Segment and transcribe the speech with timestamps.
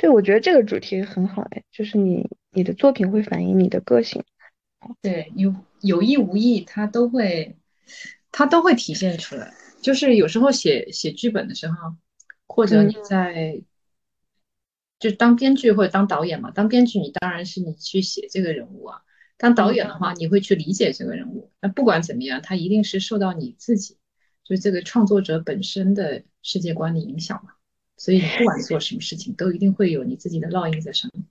[0.00, 4.24] 对，我觉得这个主题很好哎，就是你你的作品会反映你的个性。
[5.02, 7.58] 对，有有意无意，它都会
[8.32, 9.52] 它都会体现出来。
[9.82, 11.94] 就是有时候写写剧本的时候，
[12.46, 13.62] 或者你在
[14.98, 19.02] 就当编剧或者当导演嘛，当编剧你当然是你去写这个人物啊。
[19.36, 21.52] 当导演的话，你会去理解这个人物。
[21.60, 23.98] 那不管怎么样，他一定是受到你自己，
[24.44, 27.52] 就是这个创作者本身的世界观的影响嘛。
[28.00, 31.22] 所以你不管做什么事情，都一定会有你自己的烙印在上面。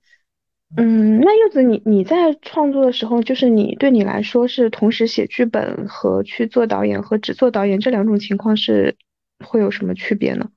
[0.77, 8.95] 嗯，那柚子，你你在创作的时候，就是你对你来说是同时写剧本和去做导演和只做导演这两种情况是
[9.43, 10.51] 会有什么区别呢？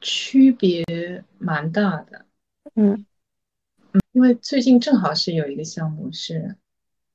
[0.00, 0.82] 区别
[1.36, 2.24] 蛮大的。
[2.74, 3.04] 嗯。
[4.12, 6.56] 因为最近正好是有一个项目是，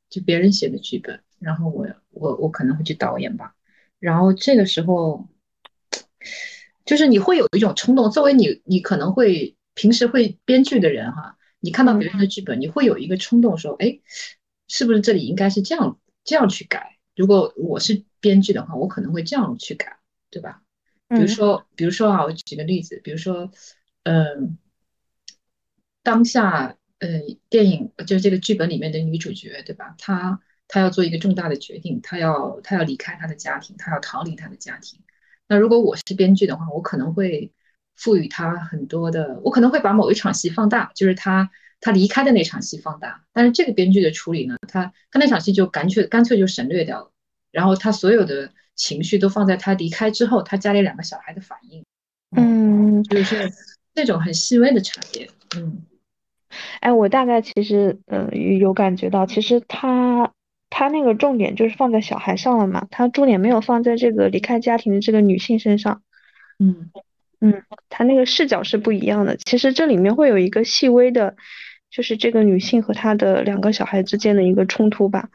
[0.07, 3.55] 就别人写的剧本，然后我我我可能会去导演吧，
[3.97, 5.27] 然后这个时候，
[6.89, 13.99] 就是你会有一种冲动，作为你你可能会平时会编剧的人哈，你看到别人的剧本，你会有一个冲动说，哎，
[14.67, 16.97] 是不是这里应该是这样这样去改？
[17.15, 19.99] 如果我是编剧的话，我可能会这样去改，
[20.31, 20.63] 对吧？
[21.09, 23.51] 比如说比如说啊，我举个例子，比如说，
[24.01, 24.57] 嗯，
[26.01, 26.75] 当下。
[27.01, 27.07] 呃，
[27.49, 29.95] 电影就是这个剧本里面的女主角，对吧？
[29.97, 34.99] 她她要做一个重大的决定，她要她要离开她的家庭，她要逃离她的家庭。
[35.49, 37.51] 那如果我是编剧的话，我可能会
[37.95, 41.49] 赋予他很多的，我可能会把某一场戏放大，就是他
[41.81, 43.25] 他离开的那场戏放大。
[43.33, 47.11] 但是这个编剧的处理呢，他他那场戏就干脆干脆就省略掉了，
[47.51, 51.83] 然后他所有的情绪都放在他离开之后，他家里两个小孩的反应。
[52.37, 53.51] 嗯，就是
[53.95, 55.27] 那种很细微的差别。
[55.57, 55.81] 嗯。
[56.79, 60.31] 哎，我大概其实嗯有感觉到，其实他
[60.79, 66.03] 他那个重点就是放在小孩上了嘛，他重点没有放在这个离开家庭的这个女性身上。
[66.57, 66.89] 嗯
[67.41, 69.35] 嗯，他那个视角是不一样的。
[69.35, 71.35] 其实这里面会有一个细微的，
[71.91, 75.27] 就是这个女性和她的两个小孩之间的一个冲突吧。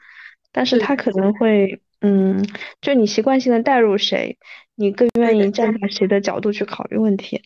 [0.50, 2.42] 但是他可能会嗯，
[2.80, 4.38] 就你习惯性的带入谁，
[4.74, 7.42] 你更愿意站在谁的角度去考虑问题。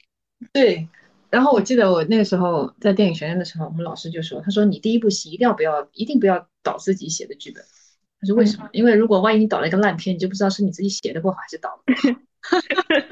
[0.53, 0.87] 对。
[1.31, 7.65] 然后我记得我那个时候在电影学院的时候，我们老师就说：“他说你第一部戏一定要不要，一定不要导自己写的剧本。
[8.21, 8.69] 他说为什么？
[8.73, 11.95] 因为如果万一你导了一个烂片，你就不知道是你自己写的不好还是导的。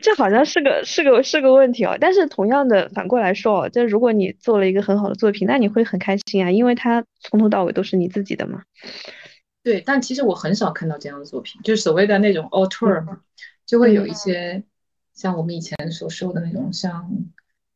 [0.00, 1.96] 这好像是个是个是个问题哦。
[2.00, 8.62] 但是同样的反过来说哦，就如果你做了一个很好的作品，那你会很开心啊，因为它从头到尾都是你自己的嘛。
[9.62, 13.20] 对，但其实我很少看到这样的作品，就是所谓的那种 auteur 嘛，
[13.66, 14.64] 就会有一些。
[15.14, 17.10] 像我们以前所说的那种，像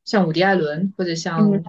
[0.04, 1.60] 像伍迪·艾伦，或者像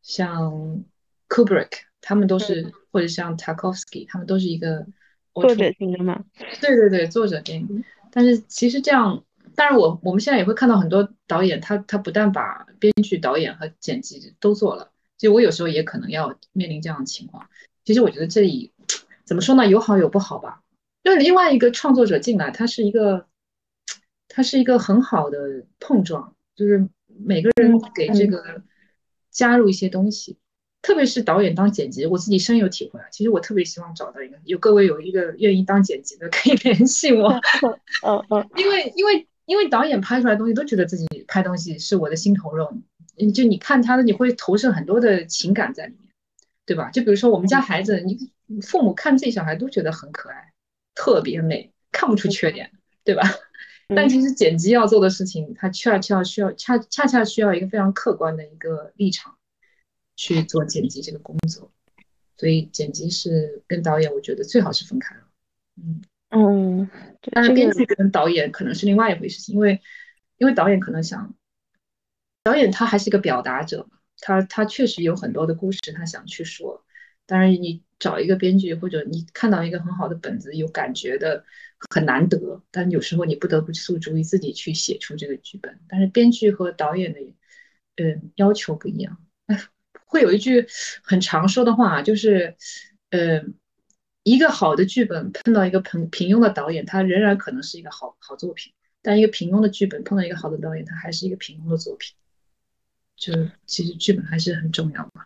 [0.00, 0.82] 像
[1.28, 4.86] Kubrick，他们都是，或者像 Tarkovsky，他们都是一个
[5.34, 6.24] 作者型的嘛？
[6.60, 7.84] 对对对，作者型。
[8.10, 9.24] 但是其实这样，
[9.54, 17.48] 但是我我们现在也会看到很多导演，他他不但把编剧、导演和剪辑都做了，其实我有时候也可能要面临这样的情况。
[17.84, 18.72] 其实我觉得这里
[19.24, 19.66] 怎么说呢？
[19.66, 20.62] 有好有不好吧。
[21.04, 23.26] 就是另外一个创作者进来，他是一个。
[24.30, 28.62] 他是一个很好的碰撞，就是每个人给这个
[29.30, 30.36] 加入一些东西，
[30.80, 33.06] 特别是导演当剪辑，我自己深有体会啊。
[33.10, 37.28] 其实我特别希望找到一个，有各位有一个愿意当剪辑的，可以联系我。
[38.06, 42.72] 嗯嗯，因为因为因为导演拍出来的东西都觉得自己拍东西是我的心头肉，
[43.18, 46.10] 嗯，就你看他的，你会投射很多的情感在里面，
[46.64, 46.90] 对吧？
[46.90, 50.52] 就比如说我们家孩子，你父母看自己小孩都觉得很可爱，
[50.94, 52.70] 特别美，看不出缺点，
[53.04, 53.22] 对吧？
[53.96, 59.34] 但其实剪辑要做的事情，它恰恰需要恰恰恰需要一个非常客观的一个立场
[60.18, 61.70] 去做剪辑这个工作，
[62.36, 65.22] 所以剪辑是跟导演，我觉得最好是分开了。
[65.76, 66.90] 嗯嗯，
[67.32, 69.80] 但是编剧跟导演可能是另外一回事情，因为
[70.38, 71.34] 因为导演可能想，
[72.42, 76.84] 导演他还是一个表达者，他他确实有很多的故事他想去说，
[77.24, 81.44] 当然你找一个编剧或者你看到一个很好的本子有感觉的。
[81.94, 85.78] 很难得，但有时候你不得不诉诸于自己去写出这个剧本。
[85.88, 87.20] 但是编剧和导演的，
[87.94, 89.16] 嗯，要求不一样。
[90.08, 90.66] 会有一句
[91.02, 92.56] 很常说的话，就是，
[93.10, 93.44] 呃，
[94.24, 98.72] 一个好的剧本碰到一个平平庸的导演，他仍然可能是一个好好作品；
[99.02, 102.16] 但一个平庸的剧本碰到一个好的导演，他还是一个平庸的作品。
[103.16, 103.32] 就
[103.66, 105.24] 其实剧本还是很重要嘛。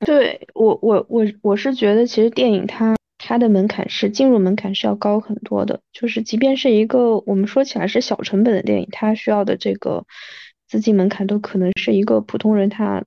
[0.00, 2.96] 对我，我我我是觉得，其实电影它。
[3.24, 10.04] 它的门槛是进入门槛是要高很多的，就是即便是一个我们说起来是小成本的电影，它需要的这个
[10.66, 13.04] 资金门槛都可能是一个普通人他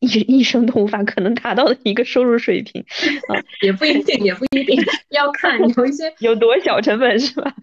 [0.00, 2.84] 一一生都无法可能达到的一个收入水平
[3.28, 7.54] 啊，也不一定，也不一定要看 有一些有多小成本是吧？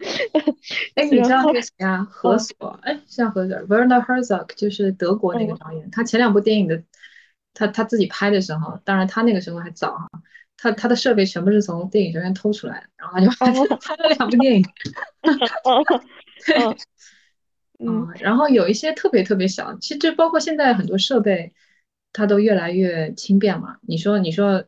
[0.96, 2.08] 哎， 你知道那个谁啊？
[2.10, 2.80] 何索？
[2.84, 6.84] 哎，像何索，Werner Herzog，就是德国那个导演，他前两部电影的，
[7.54, 10.08] 他他自己拍的时候，当然他那个时候还早哈，
[10.58, 14.66] 他他的设备全部是从电影学院偷出来的，然后他就拍了两部电影。
[16.46, 16.78] 对。
[17.80, 21.54] 嗯，然后有一些特别特别小，其实就包括现在很多设备，
[22.18, 23.78] 它都越来越轻便嘛。
[23.82, 24.66] 你说，你说，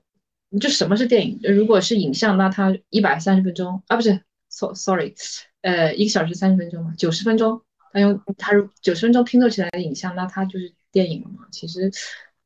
[0.62, 1.40] 就什么是电影？
[1.44, 5.16] 如果是影像，那它一百三十分钟啊，不是，so sorry，
[5.62, 7.62] 呃，一个小时三十分钟嘛，九十分钟，
[7.92, 8.52] 它用它
[8.82, 11.48] 九十分钟拼凑起来的影像，那它就是电影了嘛？
[11.52, 11.92] 其实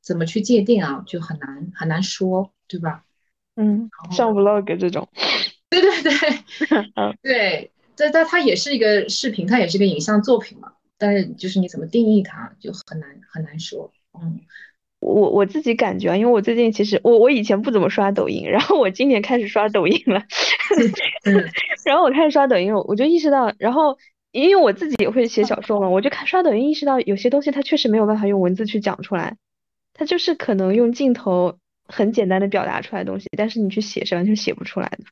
[0.02, 3.04] 怎么去界定啊，就很难很难说，对吧？
[3.56, 5.08] 嗯，上 vlog 这种，
[5.70, 6.12] 对 对对，
[6.96, 7.70] 嗯，对。
[7.96, 10.74] 但但它也是一个视频，它也是个影像作品嘛。
[10.98, 13.92] 但是就是你怎么定义它，就很难很难说。
[14.20, 14.40] 嗯，
[15.04, 20.24] 我我自己感觉，因为我最近其实我我以前不怎么刷抖音，然后我今年开始刷抖音了。
[21.86, 23.98] 然后我开始刷抖音，我就意识到，然后
[24.32, 29.38] 因为我自己也会写小说嘛，我就看刷抖音，意识到有些东西它确实没有办法用文字去讲出来，
[29.94, 35.04] 它就是可能用镜头很简单的表达出来的东西，但是你去写是完全写不出来的。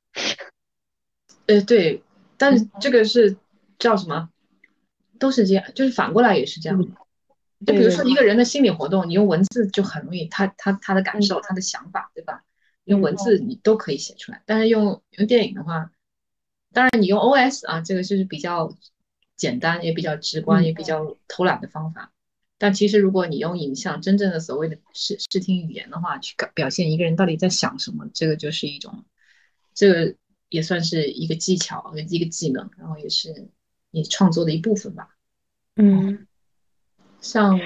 [1.47, 2.01] 呃，对。
[2.37, 3.35] 但是这个是
[3.77, 4.29] 叫什么？
[5.19, 6.79] 都是这样，就是反过来也是这样。
[7.65, 12.43] 就比如说一个人的心理活动，你用文字就很容易，他他他的感受、他的想法，对吧？
[12.85, 14.41] 用文字你都可以写出来。
[14.45, 15.91] 但是用用电影的话，
[16.73, 18.75] 当然你用 O S 啊，这个就是比较
[19.35, 22.11] 简单，也比较直观，也比较偷懒的方法。
[22.57, 29.05] 但其实如果你用影像，真正的所谓的视视听语言的话，去表现一个人到底在想什么，这个就是一种
[29.73, 30.15] 这个。
[30.51, 33.47] 也算是一个技巧，一个技能，然后也是
[33.89, 35.15] 你创作的一部分吧。
[35.77, 36.27] 嗯，
[37.21, 37.57] 像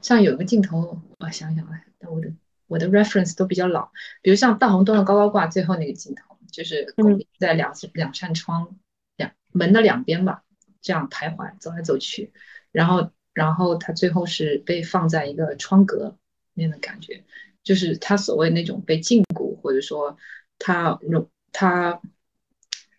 [0.00, 2.30] 像有一个镜头，我想想哎，但我的
[2.68, 3.90] 我的 reference 都比较老，
[4.22, 6.94] 比如像大红灯笼高高挂最后那个镜头，就是
[7.38, 8.76] 在两两扇窗
[9.16, 10.44] 两门的两边吧，
[10.80, 12.32] 这样徘徊走来走去，
[12.70, 16.16] 然后然后他最后是被放在一个窗格
[16.54, 17.24] 那的感觉，
[17.64, 20.16] 就是他所谓那种被禁锢，或者说
[20.58, 21.28] 他容。
[21.58, 22.02] 他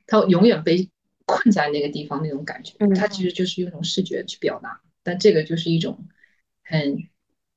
[0.08, 0.90] 他永远被
[1.26, 6.10] 困在那个地方那种感觉，他其实就是用一种视觉去表达，但这个就是一种
[6.66, 7.08] 很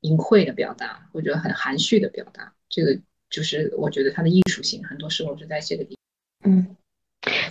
[0.02, 2.54] 隐晦的表达，或者很含蓄的表达。
[2.68, 5.98] 这个就是我觉得它的艺术性，很多时候是在这个地
[6.40, 6.52] 方。
[6.52, 6.76] 嗯，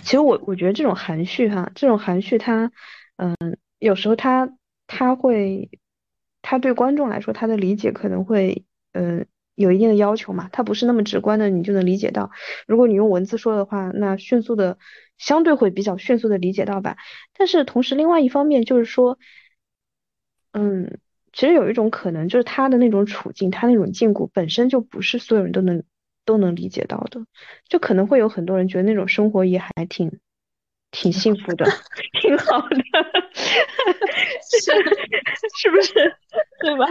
[0.02, 2.72] 其实我我觉得这种含蓄哈，这种含蓄，它
[3.16, 3.36] 嗯，
[3.78, 4.56] 有时候它
[4.86, 5.68] 它会
[6.40, 9.26] 它对观众来说，他的理解可能会嗯。
[9.56, 12.30] 有一定的要求嘛，它不是那么直观的，你就能理解到。
[12.66, 14.78] 如果你用文字说的话，那迅速的，
[15.18, 16.96] 相对会比较迅速的理解到吧。
[17.36, 19.18] 但是同时，另外一方面就是说，
[20.52, 20.98] 嗯，
[21.32, 25.82] 其实有一种可能，就是他的那种处境，他那种禁锢本身就不是所有人都能
[26.24, 27.24] 都能理解到的，
[27.68, 30.18] 就可能会有很多人觉得那种生活也还挺
[30.90, 31.66] 挺幸福的，
[32.20, 32.76] 挺好的，
[34.50, 34.72] 是
[35.58, 36.16] 是不是？
[36.62, 36.86] 对吧？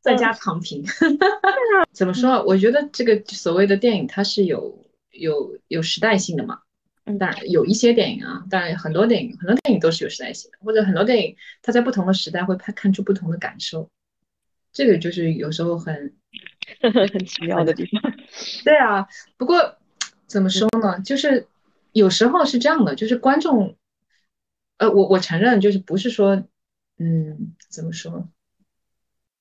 [0.00, 0.82] 在家躺平，
[1.92, 2.42] 怎么说？
[2.44, 6.60] 我觉得这个所谓的电影，它是有有有时代性的嘛。
[7.18, 13.90] 当然有一些电影啊，当然很多电影，很多电影都是有时代性的，或者很多电影它在不同的时代会拍看出不同的感受。
[14.72, 16.14] 这个就是有时候很
[17.12, 18.12] 很奇妙的地方。
[18.64, 19.76] 对啊，不过
[20.26, 21.00] 怎么说呢？
[21.00, 21.46] 就是
[21.92, 23.76] 有时候是这样的，就是观众，
[24.78, 26.44] 呃，我我承认，就是不是说，
[26.98, 28.28] 嗯，怎么说，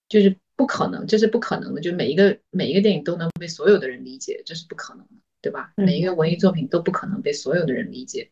[0.07, 0.35] 就是。
[0.59, 1.79] 不可能，这是不可能的。
[1.79, 5.73] 就每一个每一个电影都能被所有的人理解，这是不可能的，对吧？
[5.75, 8.31] 每一个文艺作品都不可能被所有的人理解。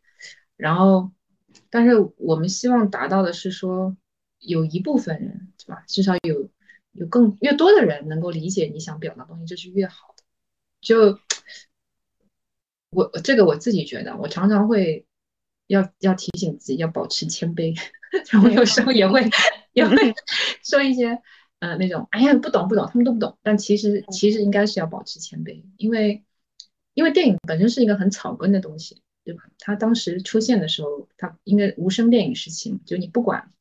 [0.56, 1.12] 然后，
[1.70, 3.96] 但是我们希望达到的是说，
[4.40, 5.84] 有一部分人，对吧？
[5.88, 6.50] 至少有
[6.92, 10.24] 有更越多的人能够理解你想表达东西，这是越好的。
[10.82, 11.20] 就
[12.90, 15.06] 我这个我自己觉得，我常常会
[15.68, 17.78] 要要提醒自己要保持谦卑，
[18.32, 19.24] 然后有时候也会
[19.74, 19.96] 也会
[20.64, 21.22] 说一些。
[21.60, 23.36] 呃，那种哎呀，不懂不懂，他们都不懂。
[23.42, 26.24] 但其实其实应该是要保持谦卑，因为
[26.98, 29.44] 因为电影本身是一个很草根的东西，对吧？
[29.60, 33.52] 它当时出现的时候，它应该无声电影时期嘛，就你不管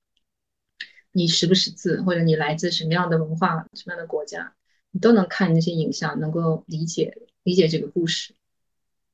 [1.13, 4.55] 你识不识字，或者你来自什么样的文化、什么样的国家，
[4.91, 8.35] 你都能看那些影像，能够理解理解这个故事。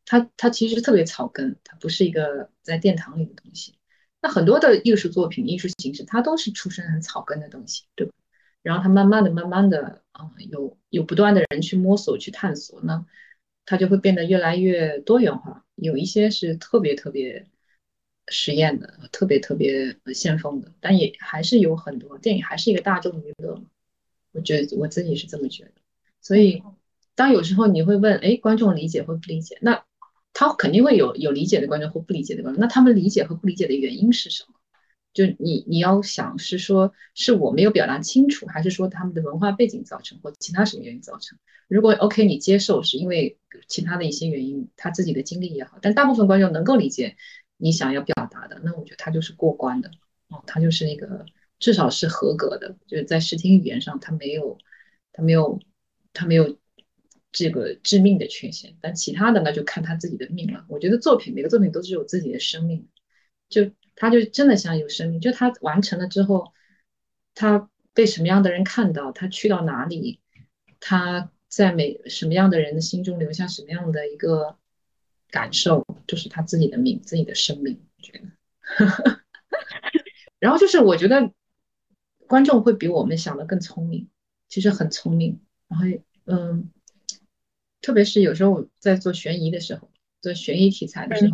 [0.05, 3.75] 它它其实特别草根，它不是一个在殿堂里的东西。
[4.21, 8.13] 那很多的艺术作品、艺术形式，它都是出身很草根的东西，对吧？
[8.63, 13.05] 然后它慢慢的、慢慢的，啊，有有不断的人去摸索、去探索，那
[13.65, 15.65] 它就会变得越来越多元化。
[15.75, 17.47] 有一些是特别特别
[18.29, 23.65] 实验的、特别特别先锋的，但也还是有很多电影还是一个大众娱乐嘛。
[24.33, 25.73] 我觉得我自己是这么觉得。
[26.21, 26.63] 所以，
[27.15, 29.59] 当有时候你会问，哎，观众理解或不理解？
[29.61, 29.85] 那
[30.33, 32.61] 他肯定会有有理解的观众或不理解的观众。
[32.61, 34.55] 那他们理解和不理解的原因是什么？
[35.13, 41.39] 就你你要想是说，是我没有表达清楚，还是说他们的文化背景造成，或其他什么原因造成？
[41.69, 43.39] 如果 OK，你接受是因为
[43.69, 47.17] 其他的一些原因，他自己的经历也好，但大部分观众能够理解
[47.59, 49.91] 你想要表达的，那我觉得他就是过关的
[50.29, 51.27] 哦，他就是那个
[51.59, 54.57] 至少是合格的，就是在视听语言上他没有
[55.13, 55.61] 他没有
[56.15, 56.59] 他没有
[57.33, 60.65] 这个致命的缺陷，但其他的那就看他自己的命了。
[60.69, 62.89] 我觉得作品每个作品都是有自己的生命，
[63.51, 63.71] 就。
[63.95, 66.53] 他就真的像有生命，就他完成了之后，
[67.35, 70.21] 他被什么样的人看到，他去到哪里，
[70.81, 74.57] 他在每什么样的人的心中留下什么样的一个
[75.31, 77.81] 感受，就是他自己的命，自己的生命。
[77.97, 79.21] 我觉得，
[80.41, 81.33] 然后就是我觉得
[82.27, 84.09] 观众会比我们想的更聪明，
[84.49, 85.41] 其实很聪明。
[85.69, 85.87] 然后，
[86.25, 86.71] 嗯，
[87.81, 91.33] 特别是有时候我在做悬疑的时候，做悬疑题材的时候。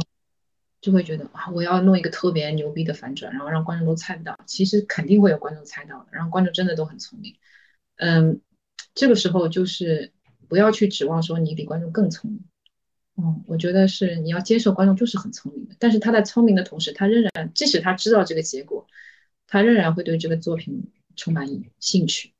[0.80, 4.38] 就会觉得啊，我要弄一个特别牛逼的反转，然后让观众都猜不到。
[4.46, 7.34] 其实肯定会有观众猜到的，然后观众真的都很聪明。
[7.96, 8.40] 嗯，
[8.94, 10.12] 这个时候就是
[10.48, 12.44] 不要去指望说你比观众更聪明。
[13.16, 18.86] 嗯，我觉得是你要接受观众就是很聪明的，但是他在聪明的同时，他仍然即使他知道这个结果，
[19.48, 21.48] 他仍然会对这个作品充满
[21.80, 22.32] 兴趣。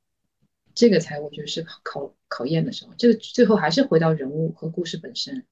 [0.77, 2.93] 这个才我觉得是考考验的时候。
[2.97, 5.45] 这个最后还是回到人物和故事本身。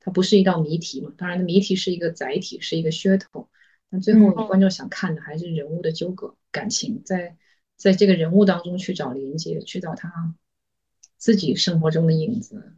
[0.00, 1.12] 它不是一道谜题嘛？
[1.16, 3.48] 当然，谜题是一个载体，是一个噱头。
[3.90, 7.36] 那最后观众想看的还是人物的纠葛、感情，在
[7.76, 10.34] 在这个人物当中去找连接，去找他
[11.16, 12.74] 自己生活中的影子。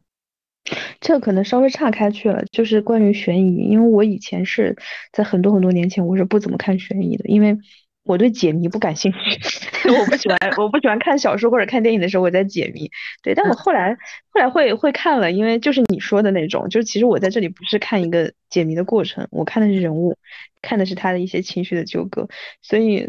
[1.00, 3.56] 这可能稍微岔开去了，就是关于悬疑。
[3.68, 4.76] 因为我以前是
[5.12, 7.56] 在很多很多年前，我是不怎么看悬疑的，因为。
[8.04, 9.18] 我对解谜不感兴趣，
[9.88, 12.90] 我不喜欢，我不喜欢看小说或者看电影的时候我在解谜。
[13.22, 13.96] 对，但我后来
[14.30, 20.16] 后来会会看了，因为就是你说的那种，就是其实我在这里不是看一个解谜的过程，我看的是人物，
[20.62, 22.28] 看的是他的一些情绪的纠葛。
[22.60, 23.08] 所以，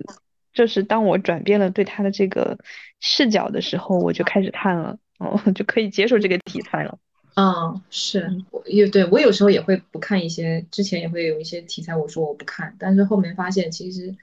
[0.54, 2.60] 就是当我转变了对他的这个
[3.00, 7.00] 视角的时候，我就开始看了，哦， 就可以接受这个题材了。
[7.36, 14.16] 嗯，是，我也对我有时候也会不看一些，之前也会有一些题材，我说我不看，但是后面发现其实。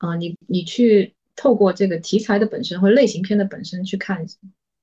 [0.00, 4.26] 啊，你你去透过这个题材的本身或类型片的本身去看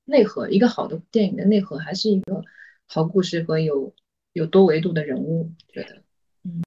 [0.04, 2.44] 内核，一个好的电影的内核还是一个
[2.86, 3.92] 好故事和有
[4.32, 6.02] 有多维度的人物，觉得，
[6.44, 6.62] 嗯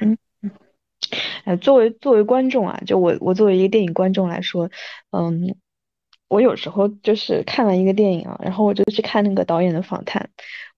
[0.00, 0.50] 嗯嗯，
[1.44, 4.68] 哎，作为作为观众啊，就我我作为一个电影观众来说，
[5.10, 5.54] 嗯，
[6.26, 10.30] 我有时候就是看完一个电影啊，然后我就去看那个导演的访谈，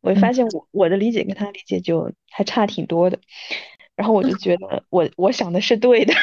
[0.02, 3.18] 我发现我我的理解跟他理解就还差挺多的。
[3.94, 6.14] 然后我就觉得我我想的是对的，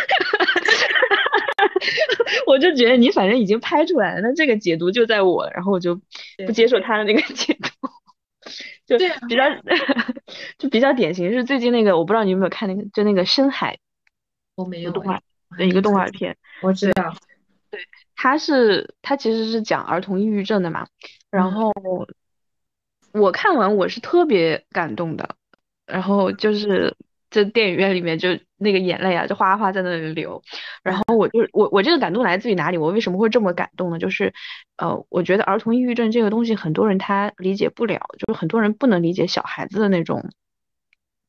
[2.47, 5.95] 我就觉得你反正已经拍出来了，那这个解读就在我，然后我就
[6.45, 7.69] 不接受他的那个解读，
[8.85, 8.97] 就
[9.27, 9.43] 比较
[10.57, 13.77] 就比较典型是最近那个，我不知道你有没有看那个，就那个深海，
[14.55, 15.21] 我没有动画
[15.57, 17.13] 的一个动画片， 我知道，
[17.69, 17.79] 对，
[18.15, 20.87] 他是他其实是讲儿童抑郁症的嘛，
[21.29, 21.71] 然后
[23.11, 25.35] 我看完我是特别感动的，
[25.85, 26.95] 然后就是。
[27.29, 30.41] 这电影院里面就那个眼泪啊，就哗哗在那里流。
[30.81, 32.77] 然后我就我我这个感动来自于哪里？
[32.77, 33.99] 我为什么会这么感动呢？
[33.99, 34.33] 就是，
[34.77, 40.31] 呃，我觉得儿童抑郁症这个东西，很多人他理解不了，就是很多人不能理解小孩子的那种，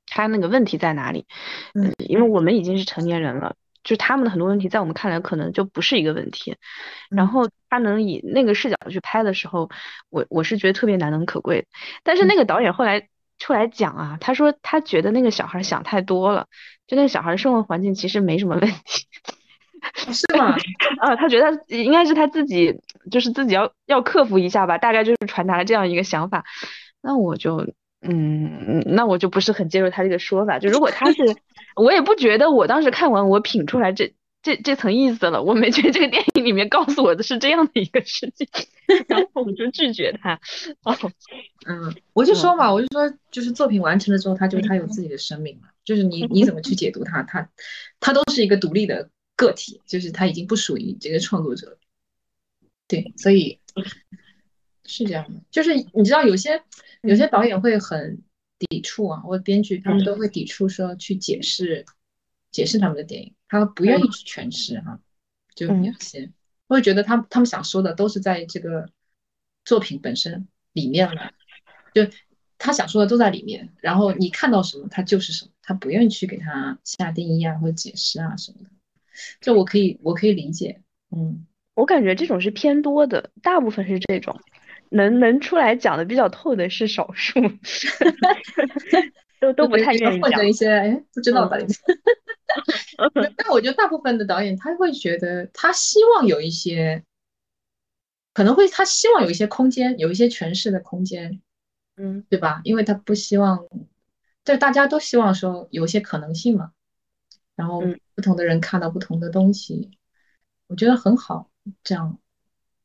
[0.06, 1.26] 他那个问题在哪里？
[1.74, 3.54] 嗯，因为我们已经是成年人了，
[3.84, 6.56] 就他们的很多问题在我们看来可能就不是一个问题。
[7.10, 9.68] 然后他能以那个视角去拍的时候，
[10.08, 11.66] 我我是觉得特别难能可贵。
[12.02, 13.08] 但是那个导演后来。
[13.40, 16.46] 出来讲啊，他说他觉得那个小孩想太多了，
[16.86, 19.06] 就那个小孩的生活环境其实没什么问题，
[20.12, 20.54] 是吗？
[21.00, 22.80] 啊， 他觉得应该是他自己，
[23.10, 26.44] 就是自己要要克服一下吧，大概就是传达了这样一个想法。
[27.02, 27.66] 那我就，
[28.02, 30.58] 嗯，那我就不是很接受他这个说法。
[30.58, 31.34] 就如果他是，
[31.76, 34.12] 我也不觉得我当时看完我品出来这。
[34.42, 38.46] 这这层意思了，我没觉得这个电影里面告诉我的是这样的一个事情，
[39.06, 40.40] 然后我就拒绝他。
[40.82, 40.96] 哦，
[41.66, 47.50] 嗯，我就说嘛，我就说，就是作品完成了之后，他就他有自己的生命嘛，就是你你怎么去解读他，他
[48.00, 51.78] 他都是一个独立的个体，就是他已经不属于这个创作者。
[52.88, 53.60] 对，所以
[54.86, 56.62] 是这样的，就是你知道有些
[57.02, 58.22] 有些导演会很
[58.58, 61.84] 抵触啊，或者编剧他们都会抵触说去解释
[62.50, 63.34] 解释他们的电影。
[63.50, 64.98] 他不愿意去诠释哈，
[65.54, 66.30] 就有些
[66.68, 68.88] 我会觉得他他们想说的都是在这个
[69.64, 71.32] 作品本身里面了，
[71.92, 72.06] 就
[72.56, 78.70] 他想说的都在里面，然后你看到什么他就是什么，他不愿意去给他下定义啊或者解释啊什么的，
[79.40, 80.80] 这我可以我可以理解，
[81.10, 84.40] 嗯，我感觉这种是偏多的，大部分是这种，
[84.90, 87.40] 能能出来讲的比较透的是少数，
[89.40, 90.46] 都都不太愿意讲。
[90.48, 91.56] 一些哎，不知道吧？
[93.36, 97.04] 但 我觉得大部分的导演他会觉得，他希望有一些，
[98.32, 101.40] 可能会他希望有一些空间，有一些诠释的空间，
[101.96, 102.60] 嗯，对吧？
[102.64, 103.66] 因为他不希望，
[104.44, 106.72] 就大家都希望说有一些可能性嘛，
[107.56, 107.82] 然后
[108.14, 109.90] 不同的人看到不同的东西，
[110.66, 111.50] 我觉得很好。
[111.84, 112.18] 这样，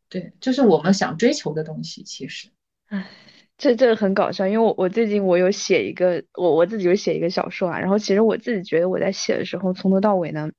[0.10, 2.03] 对，就是我们想追求的东西。
[2.03, 2.50] 其实，
[2.88, 3.10] 唉，
[3.57, 7.79] 这这个很搞笑，因为我我最近我有写一个，我我自己有写一个小说啊。
[7.79, 10.51] 然后其实我自己觉得我在写的时候，从头到尾呢，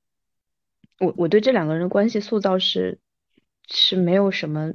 [0.99, 2.99] 我我对这两个人的关系塑造是
[3.67, 4.73] 是没有什么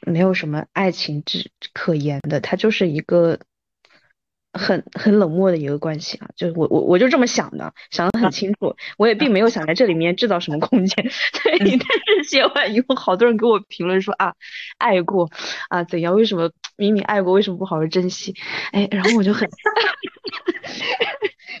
[0.00, 3.40] 没有什么爱情之可言的，它就是一个。
[4.56, 11.04] 很 很冷漠的一个关系啊，就是我我我就这么想的，想的很清楚， 我也并没有想在这里面制造什么空间。
[11.44, 14.34] 对，但是写完以后，好多人给我评论说啊，
[14.78, 15.30] 爱过
[15.68, 16.14] 啊怎样？
[16.14, 18.34] 为什么明明爱过，为什么不好好珍惜？
[18.72, 19.48] 哎，然后我就很，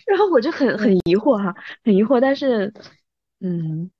[0.06, 2.20] 然后我就很很疑惑哈，很疑惑。
[2.20, 2.72] 但是，
[3.40, 3.90] 嗯，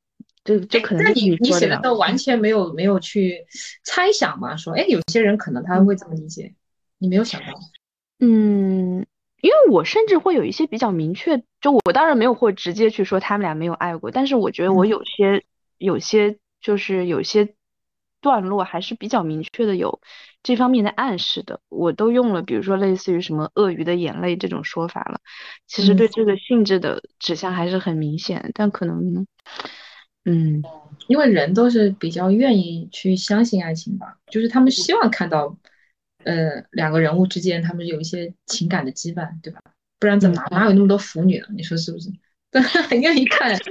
[0.45, 3.45] 就就可能那你你写的都完全没有没有去
[3.85, 4.57] 猜想嘛？
[4.57, 6.55] 说哎，有些人可能他会这么理解，
[6.99, 7.47] 你没有想到。
[8.19, 9.07] 嗯，
[9.43, 15.45] 因为我甚至会有一些比较明确，就我当然没有会直接去说他们俩没有爱过，但是我觉得我有些
[15.77, 17.55] 有些就是有些
[18.23, 20.01] 段落还是比较明确的有
[20.43, 25.21] 这方面的暗示的，我都用了，比如说类似于什么鳄鱼的眼泪这种说法了，
[25.67, 29.27] 其实对这个性质的指向还是很明显，但可能，
[30.25, 30.63] 嗯，
[31.07, 35.55] 因为人都是比较愿意去相信爱情吧，就是他们希望看到。
[36.27, 39.61] 呃，两个人物之间，他们有一些情感的羁绊，对吧？
[40.01, 41.47] 不然怎么哪有那么多腐女呢？
[41.57, 42.11] 你说是不是？
[42.89, 43.57] 很愿意看。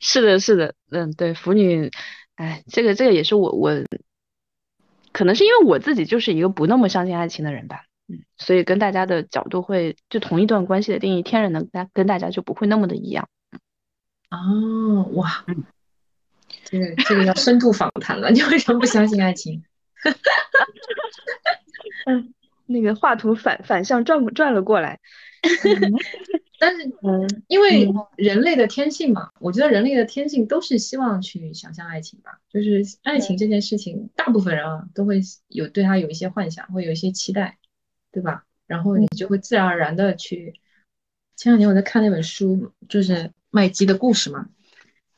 [0.00, 1.90] 是的，是的，嗯，对，腐女，
[2.34, 3.72] 哎，这个这个也是我我，
[5.12, 13.28] 可能是因为我自己就是一个不那么相信爱情的人吧，嗯，所以跟大家的角度会就同一段关系的定义，天然的跟跟大家就不会那么的一样。
[14.30, 15.44] 哦，哇，
[16.64, 19.62] 这个这个要深度访谈了， 你为什么不相信爱情？
[20.10, 21.60] 哈哈哈哈哈！
[22.06, 22.34] 嗯，
[22.66, 25.00] 那个画图反反向转转了过来
[26.58, 37.58] 但是 嗯，因为人类的天性嘛，我觉得人类的天性都是希望去想象爱情吧，就是爱情这件事情，大部分人啊都会有对他有一些幻想，会有一些期待，
[38.10, 38.44] 对吧？
[38.66, 40.60] 然后你就会自然而然的去。
[41.36, 44.48] 前两年我在看那本书，就是麦基的故事嘛，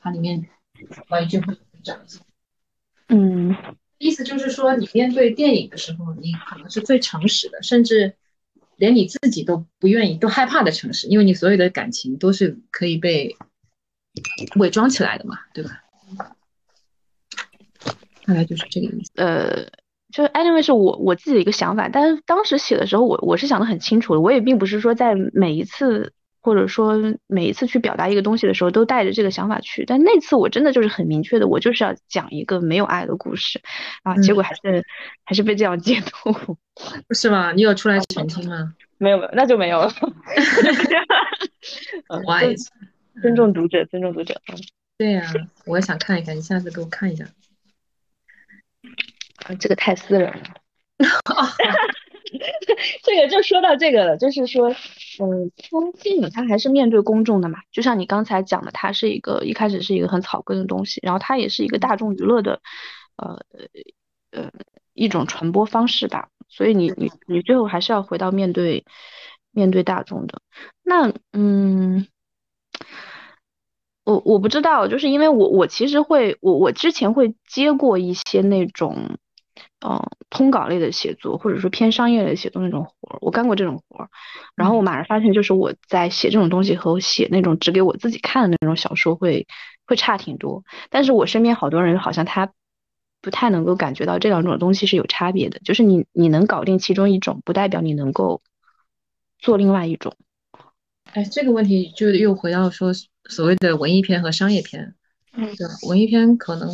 [0.01, 0.49] 它里面
[1.09, 1.53] 关于这部
[1.85, 2.21] 讲一下，
[3.09, 3.55] 嗯。
[3.99, 8.15] 意思就是说，你面对电影的时候，你可能是最诚实的，甚至
[8.77, 13.37] 连你自己都不愿意、都害怕的诚实，因为你所有的感情都是可以被
[14.57, 15.83] 伪装起来的嘛，对吧？
[18.25, 19.11] 大概就是这个意思。
[19.17, 19.67] 呃，
[20.13, 26.13] 就是 anyway 是我我自己的一个想法，但是当时写的时候，我我是想的很清楚的，我也并不是说在每一次。
[26.49, 29.85] 或者说每一次去表达一个东西的时候，都带着这个想法去。
[29.85, 33.61] 但那次我真的就是很明确的，我就是要讲一个没有爱的故事
[34.03, 34.83] 啊，结果还是
[35.25, 36.33] 还是被这样解读，
[37.07, 37.53] 不 是吗？
[37.53, 38.75] 你有出来澄清吗？
[38.97, 39.93] 没有没有，那就没有了。
[42.25, 42.57] Why？
[43.21, 44.41] 尊重读者，尊重读者。
[44.97, 45.31] 对呀，
[45.67, 47.27] 我也想看一看，你下次给我看一下。
[49.61, 50.43] 这个太私人了。
[53.03, 54.69] 这个就说到这个了，就是说，
[55.21, 55.51] 嗯，
[56.03, 62.61] 电影它还是面对公众的嘛，就像你刚才讲的，它是一个一开始是一个很草根的东西，然后它也是一个大众娱乐的，
[63.17, 63.41] 呃
[64.31, 64.51] 呃
[64.95, 68.85] 一种传播方式吧，所以你你你最后还是要回到面对
[69.51, 70.43] 面对大众的。
[70.83, 72.07] 那嗯，
[74.05, 79.19] 我我不知道，就是因为我我其实会我我之前会接过一些那种。
[79.87, 84.11] 嗯，通稿类的写作，或者说偏商业类的写作那种活儿，我干过这种活儿。
[84.57, 89.47] 然后我马上发现，就是我在写这种东西和我写那种只给我自己看的那种小说会
[89.87, 90.65] 会差挺多。
[90.91, 92.53] 但是我身边好多人好像他
[93.23, 95.61] 不太能够感觉到这两种东西是有差别的。
[95.61, 98.43] 就是你你能搞定其中一种，不代表你能够
[99.39, 100.17] 做另外一种。
[101.13, 102.93] 哎，这个问题就又回到说
[103.29, 104.95] 所谓的文艺片和商业片。
[105.33, 106.69] 嗯，对，文艺片可能。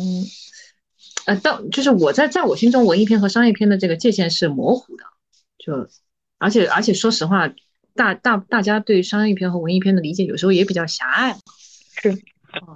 [1.25, 5.03] 呃，到就是我在在我心中，文艺片和商业片的这个界限是模糊的，
[5.57, 5.87] 就
[6.37, 7.51] 而且而且说实话，
[7.95, 11.37] 大大大家对商业片和文艺片的理解有时候也比较狭隘，
[12.01, 12.15] 是，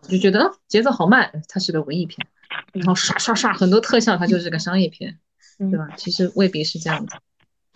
[0.10, 2.28] 就觉得节奏好慢，它是个文艺片，
[2.74, 5.20] 然后刷刷刷很多特效，它就是个商业片，
[5.58, 5.90] 对吧？
[5.96, 7.16] 其实未必是这样子，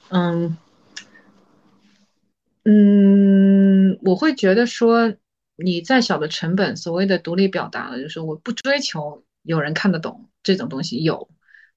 [0.10, 0.58] 嗯
[2.66, 5.14] 嗯，我会觉得说，
[5.58, 11.30] 你再小的成本，所谓的独立表达，就是我不追求有人看得懂这种东西，有，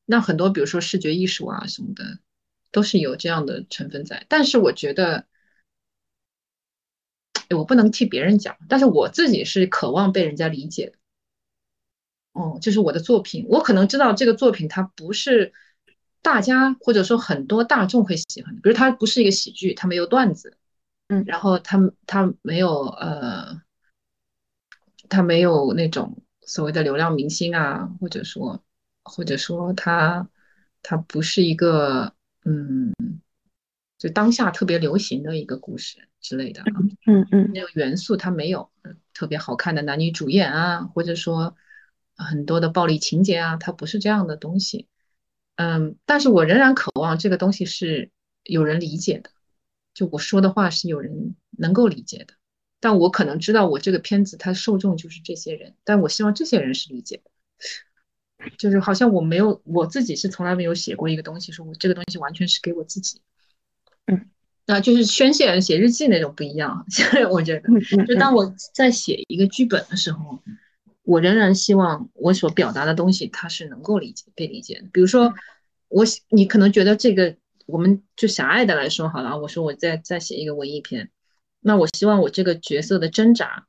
[0.05, 2.19] 那很多比如说视觉艺术啊什么的，
[2.73, 4.25] 都是有这样的成分在。
[4.29, 5.27] 但是我觉得，
[7.51, 10.99] 我不能替别人讲，但是我自己是渴望被人家理解的。
[12.33, 15.53] 哦，就是我的作品，我可能知道这个作品它不是
[16.23, 20.59] 大家或者说很多大众会喜欢的，比如它不是一个喜剧，它没有段子，
[21.09, 23.63] 嗯，然后它它没有呃，
[25.09, 28.65] 它没有那种所谓的流量明星啊，或者说
[29.03, 30.27] 或者说他
[30.83, 32.15] 他不是一个
[32.47, 32.95] 嗯，
[33.99, 36.73] 就当下特别流行的一个故事之类的啊，
[37.07, 38.71] 嗯嗯，那个元素它没有
[39.13, 41.55] 特别好看的男女主演啊，或者说。
[42.19, 44.89] 很多的暴力情节啊，它不是这样的东西，
[45.57, 48.11] 嗯，但是我仍然渴望这个东西是
[48.43, 49.29] 有人理解的，
[49.93, 52.33] 就我说的话是有人能够理解的，
[52.87, 63.21] 但我可能知道我这个片子它受众就是这些人，但我希望这些人是理解的，就是好像我没有我自己是从来没有写过一个东西，说我这个东西完全是给我自己，
[64.07, 64.31] 嗯，
[64.67, 66.87] 那就是宣泄写日记那种不一样，
[67.33, 70.41] 我觉得，就当我在写一个剧本的时候。
[71.09, 74.89] 我仍然希望我所表达的东西，它是能够理解、被理解的。
[74.93, 75.33] 比如说，
[75.87, 79.39] 我你可能觉得这个，我们就狭隘的来说好了。
[79.39, 81.13] 我说我在在写一个文艺片，
[81.67, 83.67] 那我希望我这个角色的挣扎，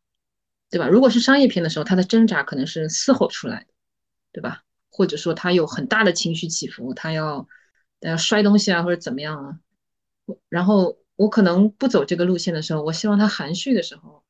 [0.69, 0.87] 对吧？
[0.87, 3.67] 如果是商业片的时候，他的挣扎可能是嘶吼出来的，
[4.31, 4.61] 对吧？
[4.91, 7.47] 或者说他有很大的情绪起伏，他要
[8.01, 9.59] 要摔东西啊，或者怎么样啊。
[10.47, 14.23] 然后我可能不走这个路线的时候，我希望他含蓄的时候，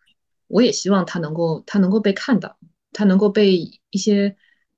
[0.47, 2.57] 我也希望他能够他能够被看到。
[2.93, 3.57] 他能够被
[3.91, 4.37] 一些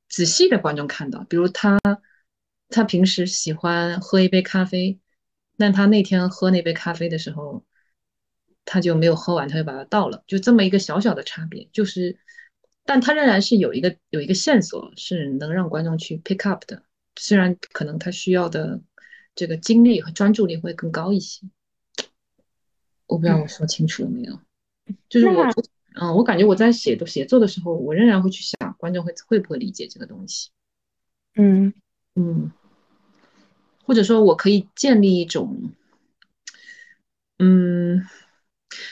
[0.10, 1.80] 仔细的观众看到，比如他，
[2.68, 5.00] 他平时喜欢喝一杯咖啡，
[5.58, 7.64] 但他那天喝那杯咖啡的时候，
[8.70, 12.20] 他就没有喝完，他就把它倒了，就这么一个小小的差别，就是，
[12.86, 16.84] 但他仍然是有一个有一个线索是能让观众去 pick up 的，
[17.16, 18.80] 虽然可能他需要的
[19.34, 21.48] 这个精力和专注力会更高一些，
[23.08, 24.40] 我不知道我说清楚了没有，
[25.10, 25.44] 就是我。
[26.00, 30.52] 嗯，我感觉我在写的写作的时候，我仍然会去想观众会会不会理解这个东西。
[31.34, 31.74] 嗯
[32.16, 32.52] 嗯，
[33.84, 35.74] 或者说我可以建立一种，
[37.40, 38.06] 嗯，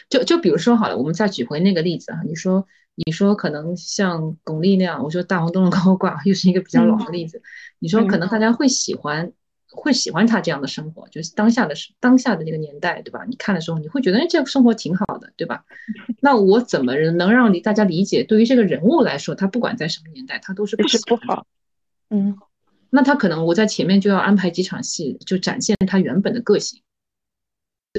[0.10, 7.42] 就就比如说好了，我们再举回那个例子啊，你说你说可能像巩俐那样，我说大红灯笼高挂 又是一个比较老的例子，
[7.80, 9.32] 你说可能大家会喜欢。
[9.70, 13.26] 会喜欢他这样的生活，就是当下的当下的那个年代，对吧？
[13.28, 15.66] 你看的时候，你会觉得，哎，这个生活挺好的，对吧？
[16.22, 18.24] 那我怎么能让你大家理解？
[18.24, 21.46] 对于这个人物来说，他不管在什么年代，他都是不是不好。
[22.10, 22.38] 嗯，
[22.90, 26.82] 那他可能我在前面就要安排几场戏，就展现他原本的个性，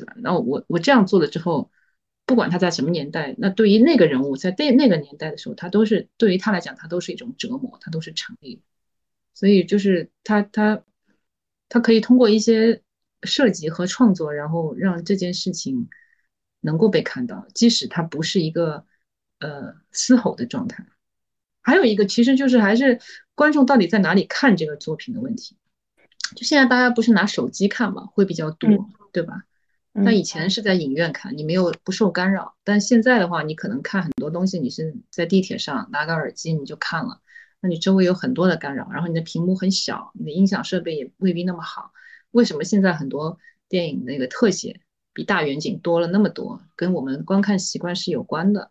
[0.00, 0.14] 对吧？
[0.18, 1.70] 那我我这样做了之后，
[2.26, 8.62] 不管他在什么年代，那对于那个人物在那那个年代的时候，他都是对于他来讲，他都是一种折磨，他都是成立。
[9.34, 10.82] 所以就是他他。
[11.70, 12.80] 他可以通过一些
[13.24, 15.90] 设计和创作，然后让这件事情
[16.62, 18.86] 能够被看到，即使他不是一个
[19.38, 20.86] 呃嘶吼的状态。
[21.60, 22.98] 还有一个，其实就是还是
[23.34, 25.58] 观众到底在哪里看这个作品的问题。
[26.34, 28.70] 就现在大家不是拿手机看嘛，会比较多，
[29.12, 29.42] 对吧？
[30.04, 32.54] 那以前是在影院看，你没有不受干扰。
[32.64, 37.20] 但现在的话，你可能看很多东西，你是在地铁上拿个耳机你就看了。
[37.60, 41.92] 那你周围有很多的干扰，然后你的屏幕很小，你的音响设备也未必那么好。
[42.30, 44.80] 为什么现在很多电影那个特写
[45.12, 46.62] 比大远景多了那么多？
[46.76, 48.70] 跟我们观看习惯是有关的。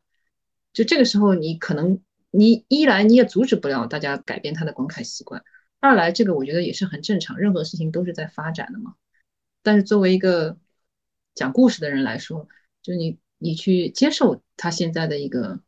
[0.74, 2.00] 就这个时候，你可能
[2.32, 5.44] 你一来你也阻止不了大家改变他的观看习惯，
[5.80, 8.94] 二来这个我觉得也是很正常，任何事情都是在发展的嘛。
[9.64, 10.58] 但是作为一个
[11.38, 12.50] 讲故事的人来说，
[12.82, 15.62] 就你你去接受他现在的一个。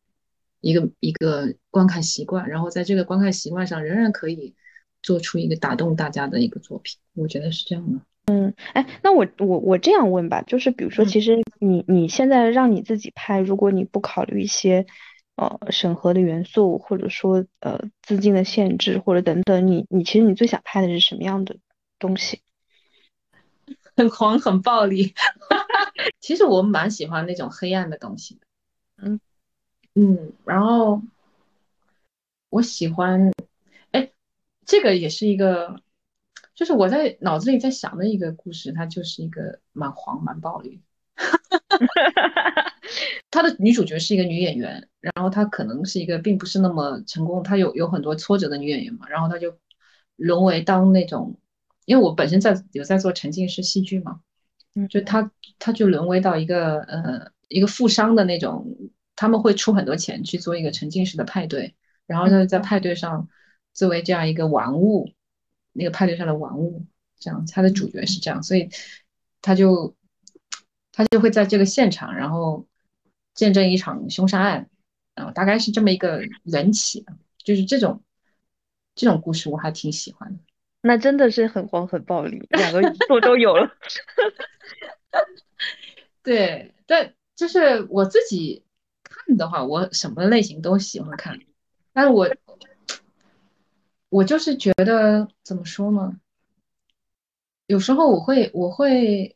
[0.62, 4.53] 一个一个观看习惯，然后在这个观看习惯上，仍然可以
[5.01, 8.01] 做出一个打动大家的一个作品，我觉得是这样的。
[8.25, 14.86] 嗯，哎，那我我我这样问吧，就是比如说，其实你你现在让你自己拍，如果你不考虑一些
[15.38, 21.55] 呃审核的元素，或者说呃资金的限制或者等等，你你其实你最想拍的是什么样的
[21.99, 22.41] 东西？
[23.99, 25.13] 很狂，很暴力。
[26.21, 28.41] 其实我蛮喜欢那种黑暗的东西的。
[29.03, 29.19] 嗯。
[29.95, 31.01] 嗯，然后
[32.49, 33.29] 我喜欢，
[33.91, 34.09] 哎，
[34.65, 35.81] 这个也是一个，
[36.55, 40.81] 就是我在脑子里在想的一个故事，它就是一个蛮黄蛮暴力，
[43.29, 49.57] 他的女主角是一个女演员，然后她可能是一个并不是那么成功，她有有很多挫折的女演员嘛，然后她就
[50.15, 51.38] 沦为当那种，
[51.89, 54.21] 因为我本身在有在做沉浸式戏剧嘛，
[54.89, 58.78] 就他他就沦为到一个呃一个富商的那种。
[59.21, 61.75] 他们会出很多钱去做一个沉浸式的派对，
[62.08, 63.28] 然后呢，在派对上
[63.73, 65.12] 作为这样一个玩物，
[65.73, 66.86] 那个派对上的玩物，
[67.19, 68.69] 这样他的主角是这样，所以
[69.41, 69.93] 他就
[70.93, 72.65] 他就会在这个现场，然后
[73.34, 74.69] 见证一场凶杀案，
[75.15, 77.06] 啊，大概是这么一个缘起，
[77.43, 78.02] 就是这种
[78.95, 80.39] 这种故事我还挺喜欢的。
[80.81, 83.69] 那真的是很黄很暴力，两个都都有了。
[86.23, 88.63] 对，但就是我自己
[89.03, 91.37] 看的话，我什么类型都喜欢看，
[91.91, 92.29] 但是我
[94.09, 96.17] 我就是觉得怎么说呢？
[97.67, 99.35] 有时候我会我会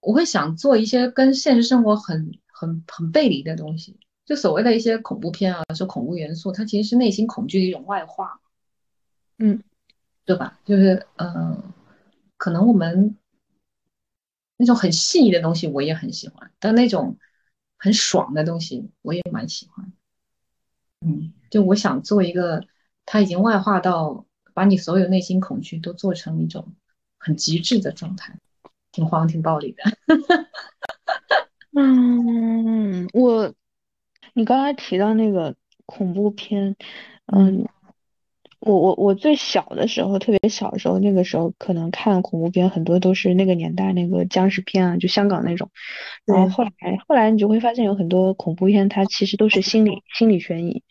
[0.00, 8.40] 我会想做一些跟现实生活很很很背离的东西，就所谓的一些恐怖片啊，说恐怖元素，它其实是内心恐惧的一种外化，
[9.38, 9.62] 嗯。
[10.30, 10.60] 对吧？
[10.64, 11.60] 就是嗯，
[12.36, 13.16] 可能我们
[14.56, 17.18] 那种很细腻的东西我也很喜欢，但那种
[17.76, 19.92] 很爽的东西我也蛮喜欢。
[21.00, 22.62] 嗯，就我想做一个，
[23.04, 26.76] 他已经外化到把你所有内心恐惧都做成一种
[27.18, 28.38] 很极致的状态，
[28.92, 29.82] 挺黄挺暴力的。
[31.76, 33.52] 嗯，我
[34.34, 36.76] 你刚才提到那个恐怖片，
[37.26, 37.66] 嗯。
[38.60, 45.70] 我我我最小的时候，特别小的时候，那个时候可能看恐怖片很多都是那个年代那个僵尸片啊，就香港那种。
[46.26, 50.82] 然后后来后来你就会发现有很多恐怖片，它其实都是心理心理悬疑，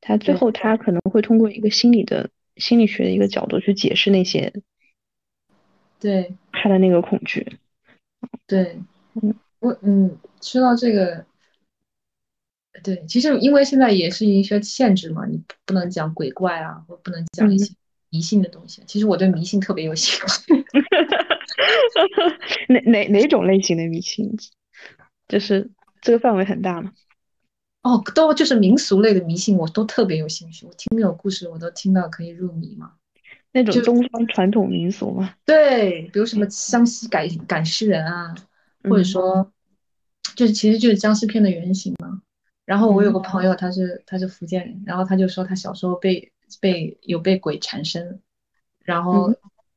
[0.00, 4.52] 它最后它可能会通过一个心理的心理学的一个角度去解释那些，
[6.00, 7.58] 对他的那个恐惧。
[8.48, 8.76] 对，
[9.22, 11.24] 嗯，我嗯，说到这个。
[12.84, 17.74] 对，其实因为现在也是一些限制嘛，你不能讲鬼怪啊，或不能讲一些
[18.10, 18.82] 迷信的东西。
[18.86, 20.64] 其实我对迷信特别有兴趣。
[22.68, 24.36] 哪哪哪种类型的迷信？
[25.26, 25.70] 就是
[26.02, 26.92] 这个范围很大嘛。
[27.82, 30.66] 哦，都就是民俗类的迷信，我都特别有兴趣。
[30.66, 32.92] 我听那种故事，我都听到可以入迷嘛。
[33.52, 35.34] 那种东方传统民俗嘛。
[35.44, 38.34] 对，比如什么湘西赶赶尸人啊，
[38.82, 39.52] 或者说，
[40.34, 42.03] 就是其实就是僵尸片的原型嘛。
[42.64, 48.20] 然后我有个朋友，他是他是福建人，然后他就说他小时候被被有被鬼缠身，
[48.80, 49.34] 然后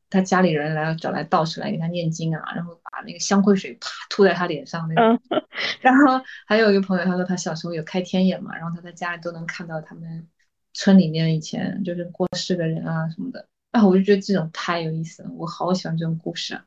[0.09, 5.41] 他家里人来找来道士来给他念经啊，然后把那个香灰水啪吐在他脸上那种。
[5.81, 10.27] 然后还有一个朋友，他说他小时候有开天眼嘛，然后他在家里都能看到他们
[10.73, 13.47] 村里面以前就是过世的人啊什么的。
[13.71, 16.65] 啊，我就觉得这种太有意思了，我好喜欢这种故事啊。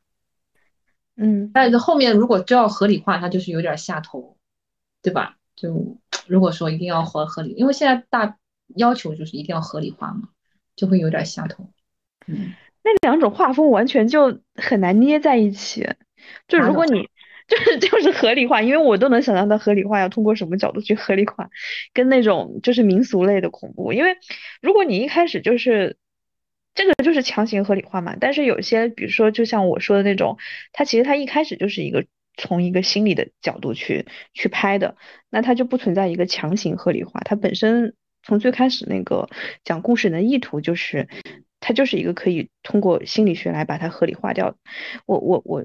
[1.17, 4.37] 嗯，但是后面如果就要合理化，它就是有点下头，
[5.03, 5.39] 对吧？
[5.61, 8.39] 就如果说一定要合合理，因为现在大
[8.77, 10.31] 要求就是一定要合理化嘛，
[10.75, 11.69] 就会有点下头。
[12.27, 15.87] 嗯，那两种画风完全就很难捏在一起。
[16.49, 17.07] 就如果你
[17.47, 21.51] 就是就是合理化，因为我都能想象到合理化要通过什么角度去合理化，
[21.93, 23.93] 跟那种就是民俗类的恐怖。
[23.93, 24.17] 因为
[24.63, 25.99] 如果你一开始就是
[26.75, 30.39] 这个就是强行合理化嘛，但是有些比如说就像我说的那种，
[30.73, 32.07] 它其实它一开始就是一个。
[32.41, 34.97] 从一个心理的角度去去拍的，
[35.29, 37.21] 那它就不存在一个强行合理化。
[37.23, 39.29] 它本身从最开始那个
[39.63, 41.07] 讲故事的意图就是，
[41.61, 44.57] 它就是一个可以通过心理学来把它合理化掉。
[45.05, 45.63] 我我我，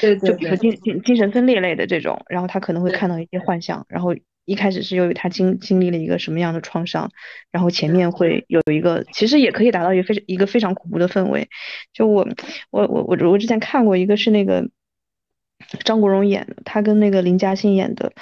[0.00, 7.10] 对对，就比如精精精神分裂类的这种，然后他可能会看到一些幻象，然后一开始是由于他经经历了一个什么样的创伤，
[7.50, 11.48] 然后前面会有一个，其实也可以达到一个非常一个非常恐怖的氛围。
[11.92, 12.28] 就我
[12.70, 14.70] 我我我我之前看过一个是那个。
[15.84, 18.12] 张国荣演的，他跟那个林嘉欣演的，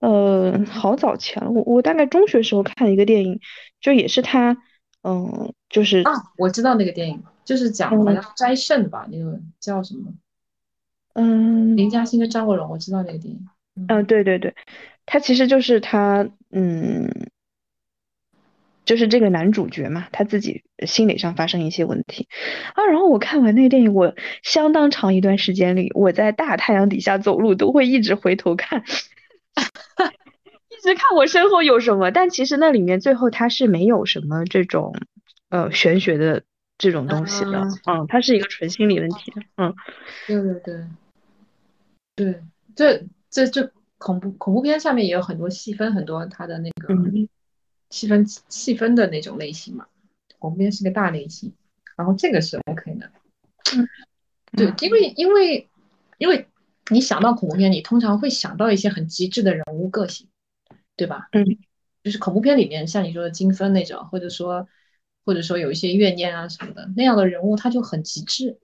[0.00, 3.40] 呃，好早前了，我我大概中学时候看一个电影，
[3.80, 4.56] 就也是他，
[5.02, 10.12] 嗯，就是啊，我知道那个电影，就是讲好像斋圣吧，那个叫什么？
[11.14, 13.48] 嗯，林嘉欣跟张国荣，我知道那个电影。
[13.88, 14.54] 嗯，对对对，
[15.04, 17.10] 他其实就是他，嗯。
[18.86, 22.28] 就是这个男主角嘛，他自己心理上发生一些问题
[22.74, 22.86] 啊。
[22.86, 28.84] 然后我看完那个电影，我相当长一段时间里，我在大太阳底下走路都会一直回头看，
[30.70, 32.10] 一直看我身后有什么。
[32.12, 34.94] 但其实那里面最后他是没有什么这种
[35.50, 36.44] 呃玄学的
[36.78, 39.74] 这种东西的，嗯，它是一个纯心理问题，嗯，
[40.28, 40.84] 对对对，
[42.14, 42.42] 对，
[42.76, 46.94] 这这这恐怖恐怖片下面也有很多细分，很多他的那个。
[47.90, 49.86] 细分细分的那种类型嘛，
[50.38, 51.52] 恐怖片是个大类型，
[51.96, 53.10] 然后这个是 OK 的。
[53.76, 53.88] 嗯，
[54.52, 55.68] 对，因为因为
[56.18, 56.48] 因为
[56.90, 60.28] 你想到恐怖片，你通常会想到一些很极致的人物个性，
[60.96, 61.28] 对吧？
[61.32, 61.44] 嗯，
[62.02, 64.68] 就是恐怖片里面像你说的金分那种，或者说
[65.24, 68.58] 或者说有一些怨念啊什么的那样的人物，他就很极致，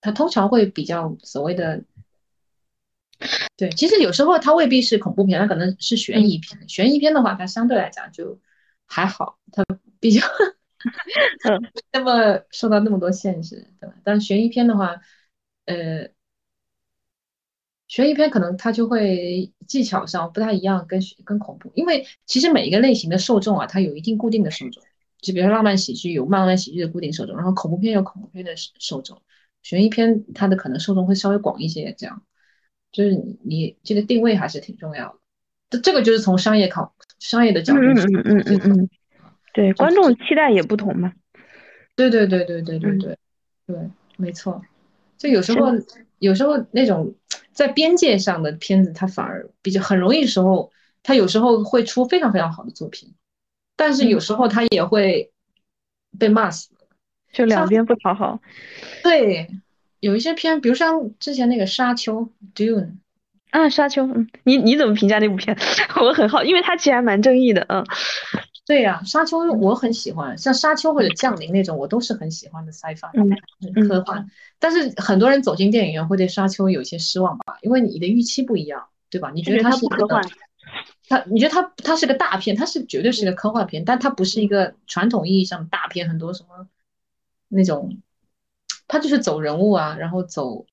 [0.00, 1.84] 他通常会比较所谓的
[3.56, 6.68] 对，其实有时候它未必是恐怖片，它可能是悬疑片。
[6.68, 8.38] 悬疑片的话，它相对来讲就
[8.86, 9.64] 还好，它
[9.98, 10.24] 比较
[11.50, 13.96] 嗯那么受到那么多限制，对吧？
[14.04, 15.00] 但是悬疑片的话，
[15.66, 16.08] 呃，
[17.88, 24.82] 悬疑片可能它就会技巧上不太一样，跟跟恐怖，因为其实每一个类型的受众啊，它有一定固定的受众。
[25.20, 29.20] 就比如说浪漫喜剧有浪漫喜剧的固定受众，然后恐怖片有恐怖片的受众，
[29.64, 32.22] 悬疑片它的可能受众会稍微广一些，这样。
[32.92, 33.10] 就是
[33.42, 35.18] 你这个定位还是挺重要的。
[35.70, 38.90] 这这个就是从商业考商业的角度嗯嗯嗯嗯
[39.52, 41.12] 对观众期待也不同嘛。
[41.94, 43.18] 对对对对对对对
[43.66, 44.62] 对没错。
[45.16, 45.66] 就有时候
[46.18, 47.14] 有时候那种
[47.52, 50.70] 在边界上的片子它反而比较很容易时候
[51.02, 53.14] 它有时候会出非常非常好的作品。
[53.78, 55.30] 但是有时候它也会
[56.18, 56.70] 被骂死
[57.32, 57.44] 就。
[57.44, 58.40] 两边不讨好。
[59.04, 59.48] 对
[60.00, 62.20] 有一些片，比如像之前那个《沙丘》
[62.54, 62.92] Dune，
[63.50, 65.56] 啊，《沙丘》，嗯，你你怎么评价那部片？
[66.00, 67.84] 我很好，因为它其实还蛮正义的，嗯，
[68.66, 74.24] 对呀，《沙丘》我很喜欢，像《沙丘》或者《降临》那种，我都是很喜欢的 sci-fi 科幻。
[74.60, 79.32] 但是很多人走进电影院会对《沙丘》有些失望吧，因为你的预期不一样，对吧？
[79.34, 80.22] 你觉得它是科幻？
[81.08, 86.68] 它，你觉得它它是个大片，它是绝对是个科幻片，但它不是一个传统意义上的大片，很多什么
[87.48, 87.98] 那种。
[88.88, 90.66] 他就是走人物啊，然后走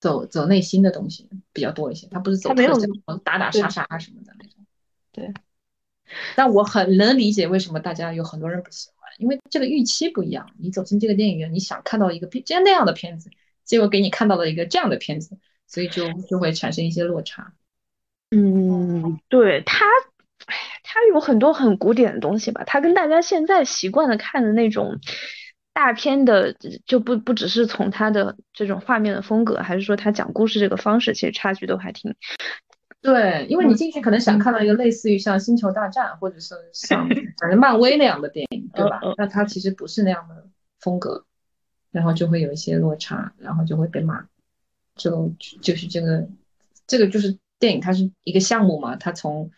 [0.00, 2.08] 走走内心的东西比较多一些。
[2.08, 4.64] 他不是走特效，打打杀杀啊什么的那种。
[5.12, 5.32] 对。
[6.34, 10.50] 但我很能理解为什么大家有很多人不喜欢，因为这个预期不一样。
[10.58, 13.30] 你走进这个电影院，你想看到一个片这样那样的片子，
[13.64, 17.52] 结果给你看到了一个这样的片子，所以就就会产生一些落差。
[18.30, 19.84] 嗯，对他，
[20.82, 25.00] 他有很多很古典的东西吧，他跟大家现在习惯的看的那种。
[25.74, 26.56] 大片的
[26.86, 32.14] 就不不只是从它的这种画面的风格，还是说它讲故事这个方式，其实差距都还挺。
[33.02, 37.06] 对，因为你进去可能想看到一个类似于像《星球大战》或者是像
[37.38, 39.00] 反正漫威那样的电影，对吧？
[39.18, 40.46] 那它其实不是那样的
[40.80, 41.26] 风格，
[41.90, 44.24] 然后就会有一些落差，然后就会被骂。
[44.94, 46.26] 就就是这个
[46.86, 49.50] 这个就是电影，它是一个项目嘛，它从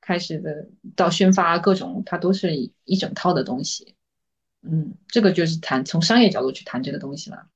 [0.00, 3.96] 开始的到宣发各种，它都是一整套的东西。
[4.64, 7.46] 嗯，这个就是谈从商业角度去谈这个东西了。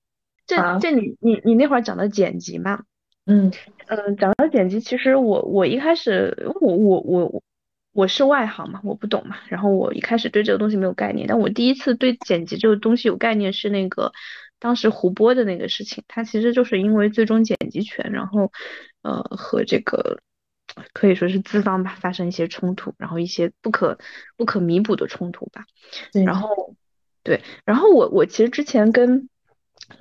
[0.46, 2.84] 这这你你你那会儿讲的剪辑嘛？
[3.26, 3.52] 嗯
[3.86, 7.42] 嗯，讲到剪辑，其实我我一开始我我我
[7.92, 9.36] 我是外行嘛，我不懂嘛。
[9.48, 14.12] 然后我一开始对这个东西没有概念，但我第一次对剪辑这个东西有概念是那个
[14.58, 18.50] 当时胡播的那个事情，他其实就是因为最终剪辑权，然后
[19.02, 20.20] 呃和这个
[20.94, 23.98] 可以说是资方吧发生一些冲突，然后一些不可
[24.38, 25.64] 不可弥补的冲突吧。
[26.24, 26.74] 然后。
[27.28, 29.28] 对，然后我我其实之前跟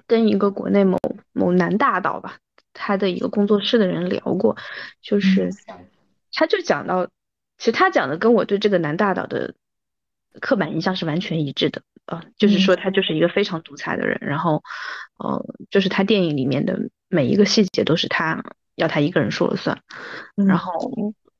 [0.07, 0.97] 跟一个国内某
[1.33, 2.37] 某男大导吧，
[2.71, 4.55] 他的一个工作室的人聊过，
[5.01, 5.49] 就是
[6.31, 7.07] 他就讲到，
[7.57, 9.55] 其实他讲的跟我对这个男大导的
[10.39, 14.63] 刻板印象是完全一致的啊，就是说他就是一个非常独裁的人，然后
[15.19, 18.41] 呃，就是他电影里面的每一个细节都是他
[18.75, 19.81] 要他一个人说了算，
[20.35, 20.71] 然后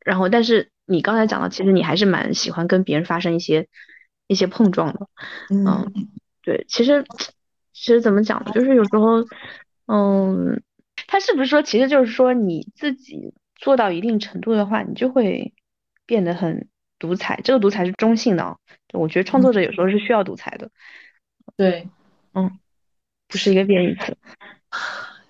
[0.04, 3.70] 然后但是你刚才讲到，其实你还是蛮喜欢跟别人发生一些。
[4.28, 5.08] 一些碰撞的，
[5.50, 5.90] 嗯，
[6.42, 7.06] 对，其实
[7.74, 8.52] 其实怎么讲呢？
[8.54, 9.26] 就是有时候，
[9.86, 10.62] 嗯，
[11.08, 15.54] 他是不是说，其实就是说你自己做到一定程度的话，你就会
[16.06, 16.68] 变得很
[17.00, 17.40] 独裁。
[17.44, 18.58] 这个独裁是中性的啊，
[18.94, 20.70] 我觉得创作者有时候是需要独裁的。
[21.56, 21.88] 对，
[22.34, 22.60] 嗯，
[23.30, 24.18] 不是一个贬义词，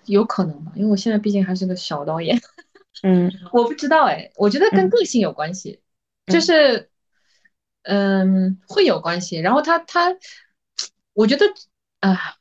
[0.06, 0.72] 有可能吧？
[0.74, 2.36] 因为我现在毕竟还是个小导演，
[3.04, 5.80] 嗯， 我不知道哎，我觉得跟个性有关系，
[6.26, 6.90] 就是。
[7.82, 9.36] 嗯，会有关系。
[9.38, 10.16] 然后他他，
[11.12, 11.46] 我觉得
[12.00, 12.36] 啊，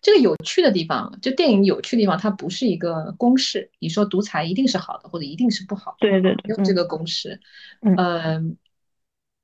[0.00, 3.70] 这个有趣的地方，就电影有趣的地方，它不是一个公式。
[3.80, 5.96] 你说独裁一定是好的，或者一定是不好？
[5.98, 7.40] 对对对，用这个公式。
[7.80, 8.56] 嗯，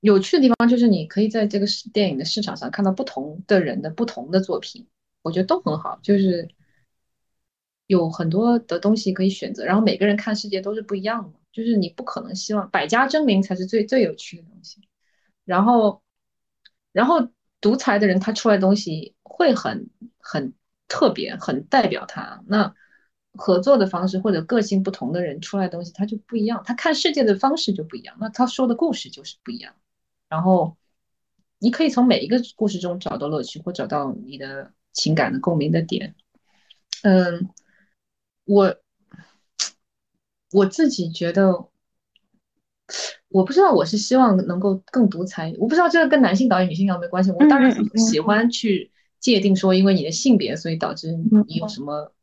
[0.01, 4.87] 有趣的地方就是你可以在这个电影的市场上看到不同的人的不同的作品，
[5.23, 5.99] 我觉得都很好。
[6.03, 6.49] 就是
[7.87, 11.39] 有很多的东西可以选择，然后每个人看世界都是不一样的。
[11.55, 14.81] 就是你不可能希望百家争鸣才是最最有趣的东西，
[15.45, 16.03] 然后，
[16.91, 19.89] 然后独裁的人他出来的东西会很
[20.19, 20.53] 很
[20.89, 22.43] 特别，很代表他。
[22.49, 22.75] 那
[23.35, 29.77] 合作的方式或者个性不同的人出来的东西他就不一样，他看世界的方式就不一样，那他说的故事就是不一样。
[30.29, 30.77] 然后
[31.61, 36.17] 你可以从每一个故事中找到乐趣，或找到你的情感的共鸣的点。
[37.05, 37.49] 嗯，
[38.45, 38.77] 我。
[40.55, 41.69] 我自己觉得，
[43.29, 47.33] 我不知道我是希望能够更独裁，我不知道这个跟男性导演、女性导演没关系。
[47.33, 51.11] 我当然喜欢去界定说，因为你的性别，所以导致
[51.49, 52.15] 你有什么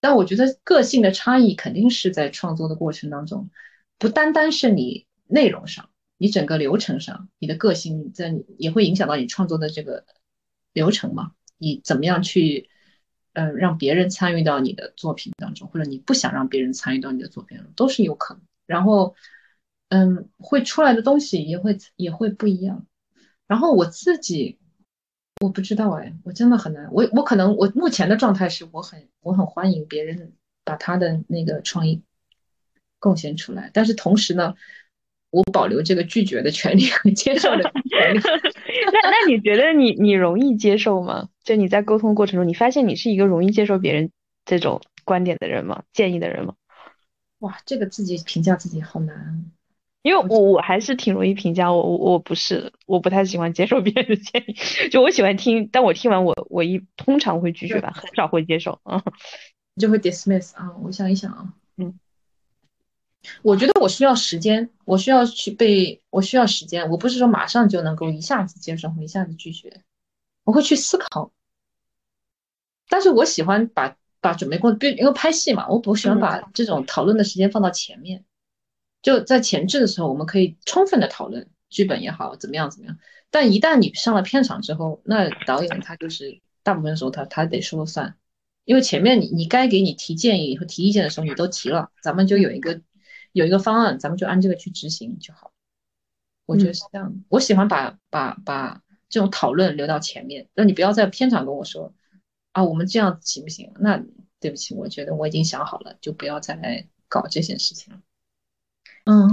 [0.00, 3.50] 但我觉得个性的差异肯定是在创作的过程当中，
[3.98, 10.06] 不单单是你内容上，你整个流程上，你的个性在也会影响到你创作的这个
[10.72, 11.32] 流程嘛？
[11.58, 12.70] 你怎么样去，
[13.34, 18.42] 呃，让别人参与到你的作品当中，或者你不想让别人参与到你的作品中，都是有可能。
[18.66, 19.14] 然后，
[19.90, 22.86] 嗯，会出来的东西也会也会不一样。
[23.46, 24.58] 然后我自己。
[25.40, 26.88] 我不知道哎，我真的很难。
[26.92, 30.32] 我我可能我目前的状态是我很我很欢迎别人
[30.64, 32.00] 把他的那个创意
[33.00, 34.54] 贡献出来，但是同时呢，
[35.30, 38.20] 我保留这个拒绝的权利和接受的权利。
[38.92, 41.28] 那那你觉得你你容易接受吗？
[41.44, 44.10] 就你在沟通过程中，你发现你是一个容易接受别人
[44.44, 45.84] 这种观点的人吗？
[45.92, 46.54] 建议的人吗？
[47.40, 49.44] 哇，这个自己评价自己好难。
[50.02, 54.54] 因为我我还是挺容易评价我我我不是我不太喜欢接受别人的建议，
[54.90, 59.02] 就我喜欢听，但我听完我我一通常会拒绝吧，很少会接受啊，
[59.80, 60.76] 就会 dismiss 啊。
[60.82, 61.98] 我想一想啊，嗯，
[63.40, 69.80] 我觉得我需要时间，我需要去被，我需要时间，我不是说马上就能够一下子接受或一下子拒绝，
[70.44, 71.32] 我会去思考。
[72.88, 78.24] 但是我喜欢把把准备工作，因为拍戏嘛，我不喜欢把这种讨论的时间放到前面。
[79.02, 82.98] 就在前置的时候，我们可以充分的讨论剧本也好，怎么样怎么样。
[83.30, 88.16] 但一旦你上了片场之后，那导演他就是大部分时候他他得说了算，
[88.64, 92.80] 因为前面你你该给你提建议和提意见的时候你都提了，咱们就有一个
[93.32, 95.52] 有一个方案，咱们就按这个去执行就好。
[96.46, 97.18] 我觉得是这样的。
[97.28, 101.94] 我喜欢把把把这种讨论留到前面，那你不要在片场跟我说
[102.52, 103.72] 啊，我们这样行不行？
[103.78, 104.02] 那
[104.40, 108.00] 对不起，我觉得我已经想好了，就不要再来搞这些事情了。
[109.06, 109.30] 嗯，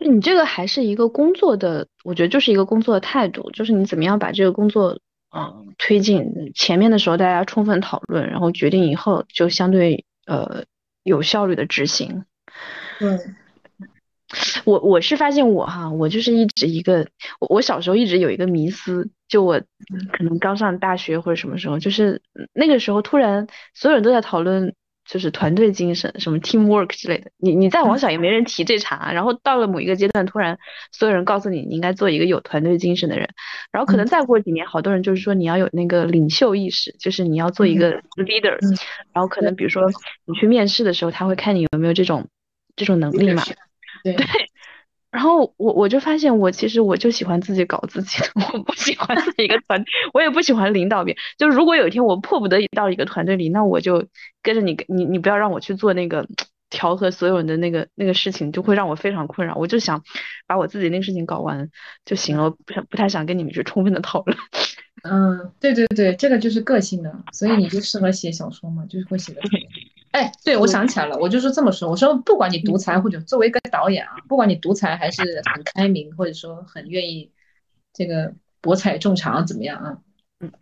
[0.00, 4.98] 你这个还是一个工作的，我觉得就是一个工作的态度，就是你怎么样把这个工作
[5.34, 6.52] 嗯推进。
[6.54, 10.64] 前面的时候大家充分讨论，然后决定以后就相对呃
[11.02, 12.24] 有效率的执行。
[12.98, 13.18] 对，
[14.64, 17.06] 我我是发现我哈，我就是一直一个，
[17.40, 19.60] 我我小时候一直有一个迷思，就我
[20.12, 22.22] 可能刚上大学或者什么时候，就是
[22.52, 24.74] 那个时候突然所有人都在讨论。
[25.04, 30.56] 就是团队精神，什么 teamwork 之类的，你你再往小也没人提这茬，然后到了某一个阶段，突然
[30.92, 33.28] 所有人告诉你，你应该做一个有团队精神的人，
[33.72, 38.56] 然后可能再过几年，好多人就是说你要有那个领袖意识，就是你要做一个 leader，
[39.12, 39.90] 然后可能比如说
[40.24, 42.28] 你去面试的时候，他会看你有没有这种
[42.76, 43.42] 这种能力嘛，
[44.02, 44.16] 对。
[45.10, 49.84] 然后我我就发现，我其实我就喜欢自己搞自己的， 我不喜欢在一个团，
[50.14, 51.22] 我也不喜欢领导别人。
[51.36, 54.06] 就如果有一天我迫不得已到一个团队里，那我就
[54.42, 56.26] 跟着你，你你不要让我去做那个
[56.70, 59.54] 调和所有人的那个那个事情，就会让我非常困扰。
[59.56, 60.02] 我就想
[60.46, 61.68] 把我自己那个事情搞完
[62.06, 64.38] 就行了，不想不太想跟你们去充分的讨论。
[65.02, 69.42] 嗯，对对对，这个就是个性的，所以你就适合写小说嘛，就是会写的。
[70.12, 71.90] 哎，对，我想起来了，我就是这么说。
[71.90, 77.32] 我说，不管你独裁或者作为一个导演啊，不管你独裁还是很开明，或者说很愿意
[77.94, 79.98] 这个博采众长怎么样啊？
[80.40, 80.52] 嗯。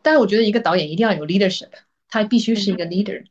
[0.00, 1.68] 但是我觉得一个导演一定要有 leadership，
[2.08, 3.26] 他必须是一个 leader。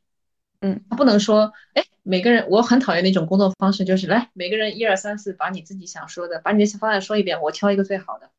[0.62, 0.84] 嗯。
[0.88, 8.30] 他不能说，哎，每个人，我很讨厌那种工作方式，就是来每个人一二三四，把你自己想说的，把你的方案说一遍，我挑一个最好的。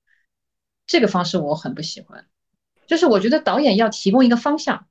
[0.86, 2.24] 这个方式我很不喜欢。
[2.86, 4.86] 就是我觉得导演要提供一个方向。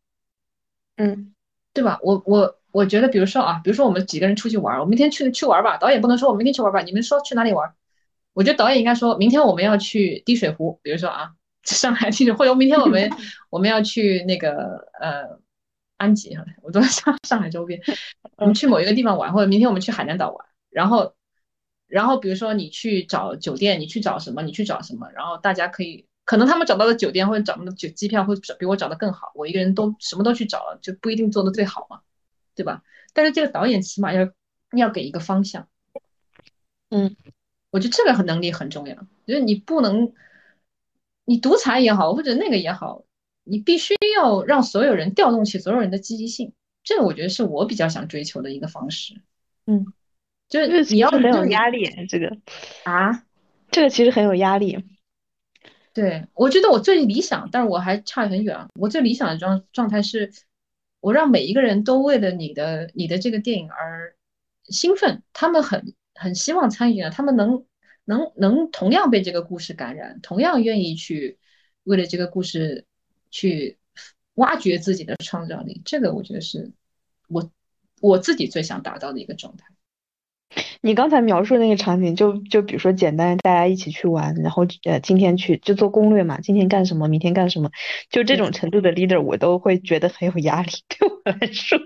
[0.97, 1.33] 嗯。
[1.77, 1.99] 对吧？
[2.01, 5.77] 我我我觉得，比如说啊，比如说我们几个人出去玩，我明天去去玩吧。
[5.77, 7.71] 导演不能说我明天去玩吧，你们说去哪里玩？
[8.33, 11.29] 我觉得导演应该说明天我们要去滴水湖，比如说啊，
[11.61, 13.07] 上海滴水，或者明天我们
[13.51, 15.39] 我们要去那个呃
[15.97, 17.79] 安吉，我都在上上海周边，
[18.37, 20.45] 我们去某一个地方玩，或者明天我们去海南岛玩。
[20.71, 21.13] 然后
[21.87, 24.41] 然后比如说你去找酒店，你去找什么？
[24.41, 25.11] 你去找什么？
[25.13, 26.07] 然后大家可以。
[26.27, 32.01] 可能他们找到的酒店或者找的酒机票会找比我找的更好，我一个人都什么都去找了，就不一定做的最好嘛，
[32.53, 32.83] 对吧？
[33.13, 34.29] 但是这个导演起码要
[34.75, 35.69] 要给一个方向，
[36.89, 37.15] 嗯，
[37.71, 40.11] 我觉得这个很能力很重要，就是你不能，
[41.23, 43.05] 你独裁也好或者那个也好，
[43.45, 46.51] 你必须要让所有人调动起所有人的积极性，
[46.83, 49.21] 这个我觉得是我比较想追求的一个方式，
[49.65, 49.93] 嗯，
[50.49, 52.35] 就是你要没有压力，这个
[52.83, 53.23] 啊，
[53.71, 54.83] 这个其实很有压力。
[55.97, 58.55] 对，我觉得我最理想，但是我还差很远。
[58.75, 60.31] 我最理想的状状态是，
[60.99, 64.15] 我让每一个人都为了你的你的这个电影而
[64.65, 67.65] 兴奋，他们很很希望参与啊，他们能
[68.05, 71.39] 能能同样被这个故事感染，同样愿意去
[71.83, 72.85] 为了这个故事
[73.31, 73.79] 去
[74.35, 75.81] 挖掘自己的创造力。
[75.83, 76.71] 这个我觉得是
[77.27, 77.51] 我
[78.01, 79.65] 我自己最想达到的一个状态。
[80.81, 87.69] 你刚才描述那个场景，就就比如说简单，大家一起去玩，然后呃今天去就做攻略嘛，今天干什么，明天干什么，
[88.09, 90.71] 就这种程度的 leader，我都会觉得很有压力。
[90.87, 91.77] 对我来说，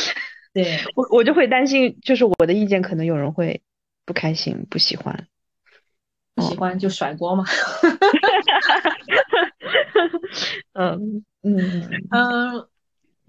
[0.54, 3.60] 对我我就会担心，就是我的意见可能有人会
[4.04, 5.26] 不开心、不喜欢。
[6.34, 7.44] 不喜欢就甩锅嘛。
[10.74, 12.66] 嗯嗯嗯，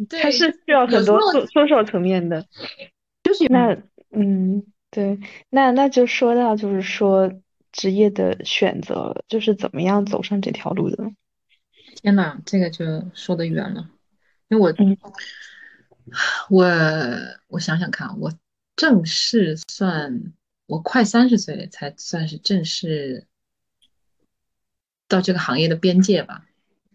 [0.10, 1.20] 对，它是需要很多
[1.54, 2.46] 多少层面的。
[3.24, 3.78] 就是那
[4.12, 5.20] 嗯，对，
[5.50, 11.12] 那那就说到就是说职业的选择，就是怎么样走上这条路的。
[12.02, 13.90] 天呐，这个就说得远了，
[14.48, 14.74] 因为我，
[16.50, 16.66] 我
[17.48, 18.32] 我想想看，我
[18.76, 20.34] 正式算
[20.66, 23.28] 我快三十岁才算是正式
[25.08, 26.46] 到这个行业的边界吧。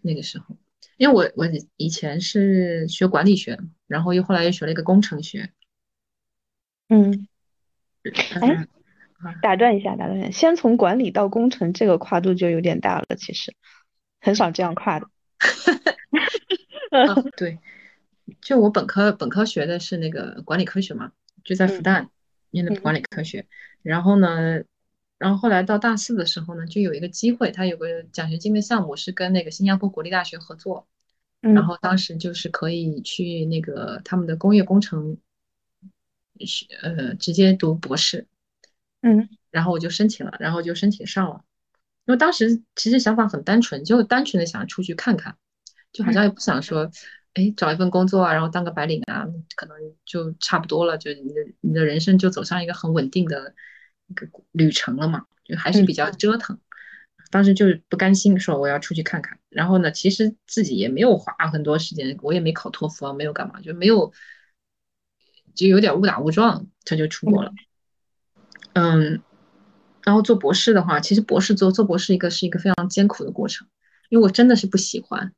[0.01, 0.57] 那个时候，
[0.97, 5.53] 因为我我以前是学管理学，然后又后来又学了一个工程学。
[6.88, 7.28] 嗯，
[8.41, 8.67] 哎，
[9.41, 13.55] 打断一下，打断一下，先从管理到工程，这个跨度就有点大了，其实。
[14.25, 15.09] 很少这样跨的，
[17.37, 17.59] 对，
[18.41, 21.11] 就我本科本科学的是那个管理科学嘛，
[21.43, 22.07] 就在复旦
[22.53, 23.47] 念的管理科学，
[23.83, 24.63] 然后呢，
[25.19, 30.87] 然后后来到大四的时候呢，就有一个机会，他有个奖学金的项目是跟那个新加坡国立大学合作，
[31.41, 35.17] 然后当时就是可以去那个他们的工业工程，
[36.47, 38.26] 学呃直接读博士，
[39.01, 41.45] 嗯，然后我就申请了，然后就申请上了。
[42.05, 45.36] 因为当时其实想法很单纯，就单纯的想出去看看，
[45.93, 46.90] 就好像也不想说，
[47.34, 49.24] 哎，找一份工作啊，然后当个白领啊，
[49.55, 53.55] 可能就差不多了，就你的你的人生就走上一个很稳定的
[54.09, 56.59] 一个旅程了嘛，就还是比较折腾。
[57.30, 59.38] 当时就是不甘心，说我要出去看看。
[59.49, 64.12] 然后呢，其实自己也没有花很多时间，我也没考托福啊，没有干嘛，就没有，
[65.55, 67.53] 就有点误打误撞，他就出国了。
[68.75, 69.23] 嗯。
[70.05, 73.69] 然后做博士的话，其实博士做做博士一个是一个非常艰苦的过程，
[74.09, 75.33] 因为我真的是不喜欢，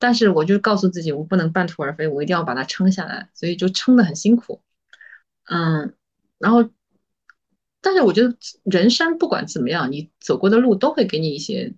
[0.00, 4.60] 但是我就告诉自己我不能半途而废，我一定要把它撑下来，所以就撑得很辛苦。
[5.44, 5.94] 嗯，
[6.38, 6.68] 然后，
[7.80, 11.72] 但是我觉得人生不管怎么样，你走过的路都会给你一些，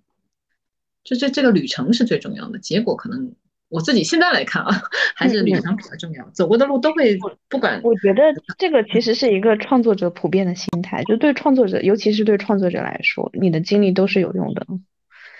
[1.03, 3.35] 就这这个旅程是最重要的，结果可能。
[3.75, 4.71] 我自己现在来看啊，
[5.15, 6.25] 还是旅程比较重要。
[6.29, 7.17] 走过的路都会
[7.49, 7.81] 不管。
[7.83, 8.21] 我觉得
[8.57, 14.65] 这个其实是一个创作者普遍的心态，就对创作者，尤其是对创作者来说，你的经历都是有用的。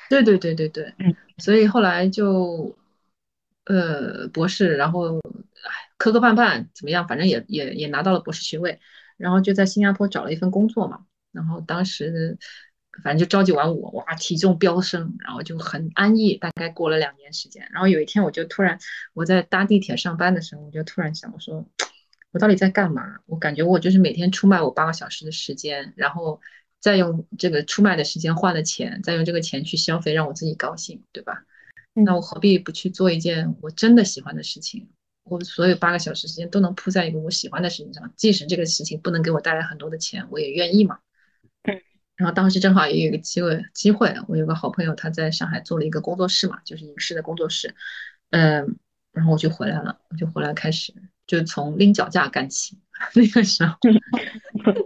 [0.10, 1.16] 对对对对对，嗯。
[1.38, 2.76] 所以后来就，
[3.64, 5.22] 呃，博士，然后
[5.98, 8.80] 磕磕绊绊怎么样，反正也也也拿到了博士学位，
[9.16, 12.38] 然后就在新加坡找了一份工作嘛，然后当时。
[13.04, 16.36] 反正就朝九晚五，哇，体重飙升，然后就很安逸。
[16.36, 18.80] 大概过了两年时间，然后有一天我就突然，
[19.14, 21.68] 我在搭地铁上班的时候，我就突然想，我说
[22.32, 23.18] 我到底在干嘛？
[23.26, 26.40] 我感觉我就是每天出卖我八个小时的时间，然后
[26.80, 31.44] 再用这个出卖的时间换了钱，再用这个钱去消费，让我自己高兴，对吧？
[31.94, 34.90] 那我何必不去做一件我真的喜欢的事情？
[35.24, 41.00] 我所有八个小时时间都能扑在一个我喜欢的事情上，即使这个事情不能给我带来很多的钱，我也愿意嘛。
[42.16, 47.76] 然后当时正好也有一个机会，机会我有个好朋友，他在上海做了一个工作室嘛，就是影视的工作室，
[48.30, 48.78] 嗯，
[49.12, 50.94] 然后我就回来了，我就回来开始
[51.28, 52.80] 就从拎脚架干起，
[53.16, 53.76] 那个时候，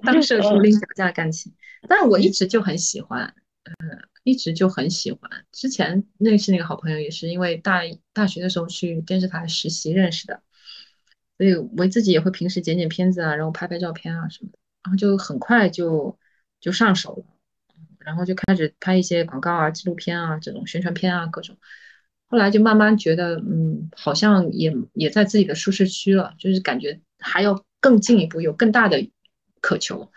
[0.01, 1.53] 当时从拎脚架干起，
[1.87, 3.31] 但是我一直就很喜欢，
[3.63, 5.29] 嗯，一直就很喜欢。
[5.51, 10.41] 之前认识那个好朋友也是因为大大学的时候去电视台实习认识的，
[11.37, 16.17] 所以我自己也会平时剪剪片子啊，然后拍拍照片啊什么的，然后就很快就。
[16.59, 17.25] 就上手了，
[17.99, 21.57] 然后就开始拍一些广告啊、纪录片啊、这种宣传片啊，各种。
[22.27, 29.09] 后来就慢慢觉得，嗯，好像也也在自己的舒适区了，就是感觉还要更进一步，有更大的
[29.61, 30.11] 渴求，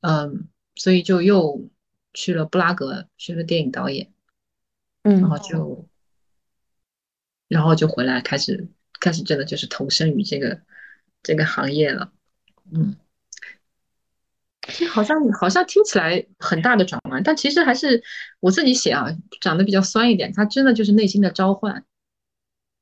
[0.00, 1.70] 嗯，所以就又
[2.12, 4.12] 去了布拉格学了电影导演，
[5.04, 5.88] 嗯，然后就，
[7.48, 8.68] 然后就回来开始
[9.00, 10.60] 开始真的就是投身于这个
[11.22, 12.12] 这个行业了，
[12.72, 12.94] 嗯。
[14.90, 18.02] 好像好像听起来很大的转弯，但其实还是
[18.40, 19.06] 我自己写啊，
[19.40, 20.32] 长得比较酸一点。
[20.34, 21.84] 它真的就是内心的召唤。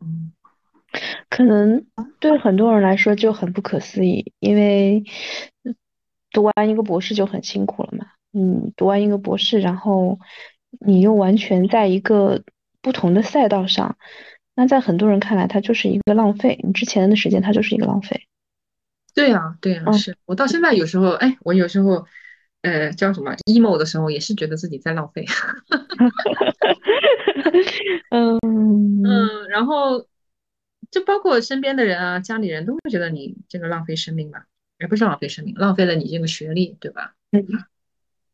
[0.01, 0.33] 嗯，
[1.31, 1.87] 可能
[2.19, 5.05] 对很多人来说就很不可思议，因为
[6.31, 8.07] 读完一个博士就很辛苦了嘛。
[8.33, 10.19] 嗯，读完一个博士，然后
[10.81, 12.43] 你又完全在一个
[12.83, 13.97] 不同的赛道上，
[14.55, 16.61] 那在很多人看来，它就是一个浪费。
[16.63, 18.27] 你之前的时间，它就是一个浪费。
[19.17, 22.07] 对呀，对呀，是我到现在有时候，哎，我有时候，
[22.61, 25.25] 呃，叫什么 emo 的时候，也是觉得自己在浪费。
[28.11, 28.39] 嗯
[29.03, 30.07] 嗯，然后
[30.91, 34.45] 就包括身边的人啊，家里人都会觉得你这个浪费生命吧，
[34.79, 37.15] 也不是浪费生命，浪费了你这个学历，对吧？
[37.31, 37.47] 嗯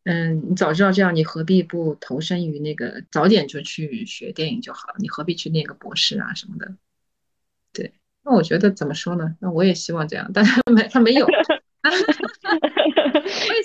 [0.03, 6.74] 嗯，你早知道这样，你何必不投身于那个，早点就去学电影就好了，你何必去念个博士啊什么的？
[7.72, 7.93] 对。
[8.25, 9.37] 那我觉得怎么说呢？
[9.41, 11.27] 那我也希望这样，但是没他没有。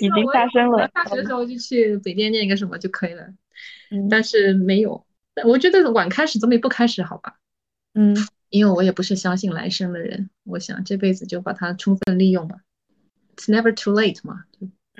[0.00, 0.88] 已经发生了。
[0.88, 3.22] 大学的时候就去北电念一个什么就可以了，
[3.90, 5.06] 嗯但是没有。
[5.44, 7.36] 我觉得晚开始总比不开始好吧？
[7.94, 8.16] 嗯，
[8.50, 12.56] 因为我也不是相信来生的人，我想这辈子就把它充分利用吧。
[13.36, 14.44] It's never too late 嘛，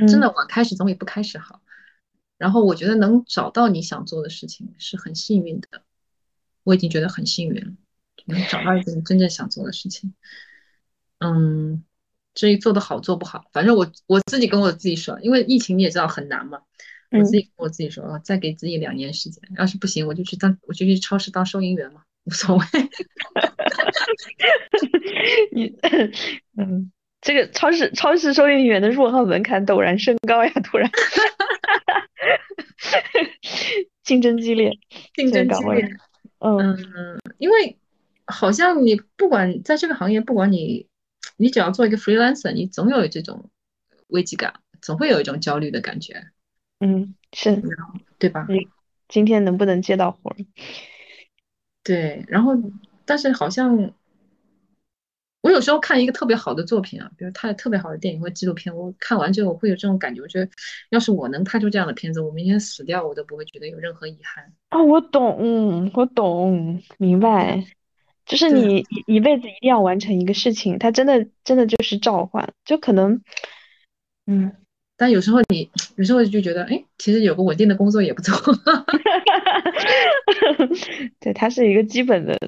[0.07, 1.61] 真的晚开始总比不开始好。
[2.37, 5.83] 然后我觉得能找到你想做的事情是很幸运的，
[6.63, 7.73] 我已经觉得很幸运了，
[8.27, 10.15] 能找到一个你真正想做的事情。
[11.19, 11.85] 嗯。
[12.35, 16.61] 至于做的好做不好，反正我我自己跟我自己说，因为疫情你也知道很难嘛，
[17.11, 22.65] 我自己跟我自己说，再给自己两年时间，要是不行我就去当我就去超市当收银员嘛，无所谓。
[25.51, 25.77] 你
[26.57, 30.89] 嗯，这个超市超市收银员的入行门槛陡然升高呀，突然，
[34.05, 34.79] 竞争激烈，
[35.15, 35.91] 竞争激烈，
[36.39, 37.77] 嗯，因为
[38.29, 40.87] 好像你不管在这个行业，不管你。
[41.41, 43.49] 你只要做一个 freelancer，你总有这种
[44.09, 46.27] 危机感，总会有一种焦虑的感觉。
[46.81, 47.63] 嗯，是，
[48.19, 48.45] 对吧？
[48.49, 48.67] 你
[49.07, 50.35] 今天能不能接到活？
[51.85, 52.55] 对，然后，
[53.05, 53.93] 但是好像
[55.43, 60.51] 我有时候看一个特别好的作品啊，比如他特别好的电影或纪录片，我看完之后我会有这种感觉，我觉得
[60.91, 64.53] 要是我能拍出这样的片子，我明天死掉我都不会觉得有任何遗憾。
[64.71, 67.65] 啊，我懂，我懂，明白。
[68.29, 73.23] 就是你一一辈子一定要完成一个事情，它真的真的就是召唤，就可能，
[74.27, 74.53] 嗯，
[74.99, 78.37] 但有时候你有时候就觉得，哎，其实有个稳定的工作也不错
[81.21, 82.39] 对，它是一个基本的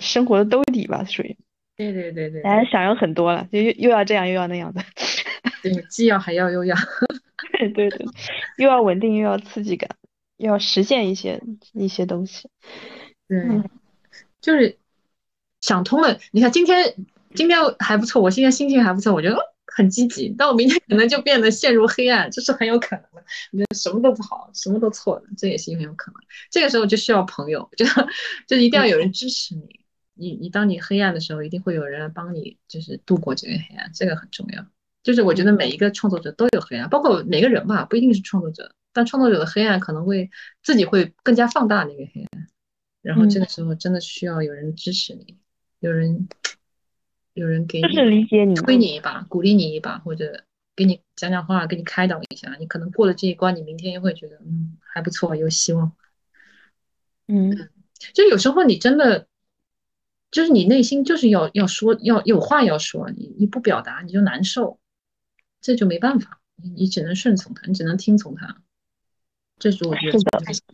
[0.00, 1.36] 生活的兜底吧，属于，
[1.76, 4.82] 对对对对，哎想要很多了，就又又要这样又要那样的，
[5.62, 6.74] 对，既要还要又要，
[7.56, 8.04] 对对对，
[8.56, 9.88] 又要稳定又要刺激感，
[10.38, 11.40] 又要实现一些
[11.72, 12.50] 一些东西，
[13.28, 13.38] 对，
[14.40, 14.76] 就是。
[15.60, 16.94] 想通了，你看今天
[17.34, 19.36] 今天还不错，我现在心情还不错，我觉得
[19.66, 20.34] 很积极。
[20.38, 23.24] 但我明天可能就变得陷入黑暗，这是很有可能的。
[23.50, 26.20] 你觉得什么都不好，什么都错了，这也是很有可能。
[26.50, 27.84] 这个时候就需要朋友， 就
[28.46, 29.80] 就一定要有人支持你。
[30.14, 34.64] 你你当你黑暗的时候，一定会有人来帮你，就是度过这个黑暗，这个很重要。
[35.02, 40.28] 就是我觉得每一个创作者都有黑暗，包括每个人吧，不一定是创作者，但创作者的黑暗可能会
[40.62, 42.46] 自己会更加放大那个黑暗。
[43.00, 45.38] 然后这个时候真的需要有人支持你。
[45.80, 46.28] 有人，
[47.34, 55.92] 有人给你理解你，推你一把，鼓励你一把，或者给你讲讲话，给你开导一下，你可能过了这一关，你明天又会觉得，嗯，还不错，有希望。
[57.28, 57.68] 嗯，
[58.12, 59.28] 就有时候你真的，
[60.30, 64.80] 就是你内心就是要要说，要有话要说，你你不表达你就难受，
[65.60, 68.56] 这就没办法，你你只能顺从他，你只能听从他，
[69.58, 70.18] 这是我觉得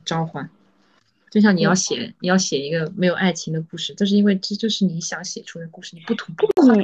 [0.05, 0.48] 召唤。
[1.35, 6.76] 就像你要写，你要写一个没有爱情的故事，就是因为这就是你想写出的故事，你不吐不快。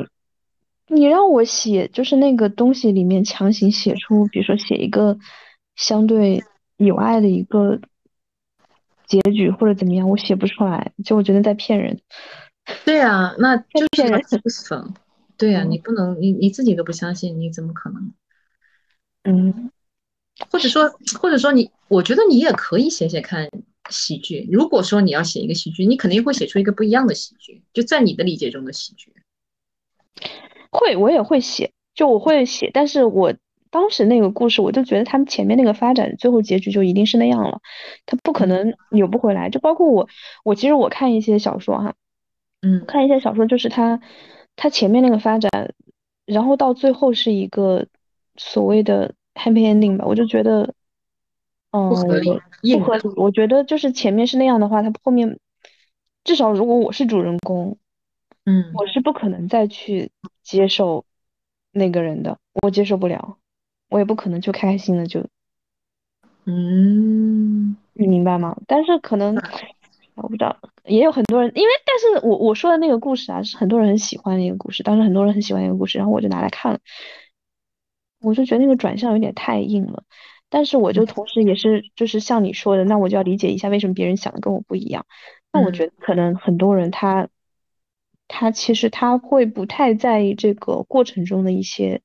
[0.89, 5.17] 你让我写，就是那个东西里面强行写出，比如说写一个
[5.77, 6.43] 相对
[6.79, 7.81] 有爱的一个
[9.07, 12.01] 结局或者怎么样，我写不出来，就我觉得在骗人。
[12.85, 14.21] 对呀，那就是骗人。
[15.37, 18.13] 对呀，你不能，你你自己都不相信，你怎么可能？
[19.23, 19.71] 嗯，
[20.51, 23.49] 或者说，或者说你，我觉得你也可以写写看。
[23.91, 29.12] 喜剧，如果说你要写一个喜剧，你肯定会写出一个不一样的喜剧，就在你的理解中的喜剧。
[30.70, 33.34] 会，我也会写，就我会写，但是我
[33.70, 37.61] 当时那个故事，我就觉得他们前面那个发展，最后结局就一定是那样了，
[38.07, 39.51] 他不可能扭不回来。
[39.51, 40.09] 就包括我，
[40.45, 41.95] 我其实我看一些小说哈，
[42.62, 44.01] 嗯，看一些小说，就是他
[44.57, 45.74] 他前面那个发展，
[46.26, 47.86] 然后到最后是一个
[48.36, 50.74] 所谓的 happy ending 吧，我就觉得。
[51.71, 52.41] 不合理，
[52.79, 53.09] 不合理。
[53.16, 55.39] 我觉得就是前面是那样的话，他后面
[56.25, 57.79] 至少如果我是主人公，
[58.45, 60.11] 嗯，我是不可能再去
[60.43, 61.05] 接受
[61.73, 63.39] 那个人的，我接受不了，
[63.89, 65.25] 我也不可能就开开心的就，
[66.45, 68.57] 嗯，你明白吗？
[68.66, 69.37] 但是可能
[70.16, 76.81] 我不知道，也有很多人，因为但是我我说的那个故事啊，是很多人很喜欢的一个故事，当时很多人很喜欢一个故事，然后我就拿来看了，
[78.21, 80.03] 我就觉得那个转向有点太硬了。
[80.51, 85.07] 但是我就同时也是就是像你说的，那我就要理解一下为什么别人想的跟我不一样。
[85.53, 87.29] 那我觉得可能很多人他
[88.29, 92.03] 他其实他会不太在意这个过程中的一些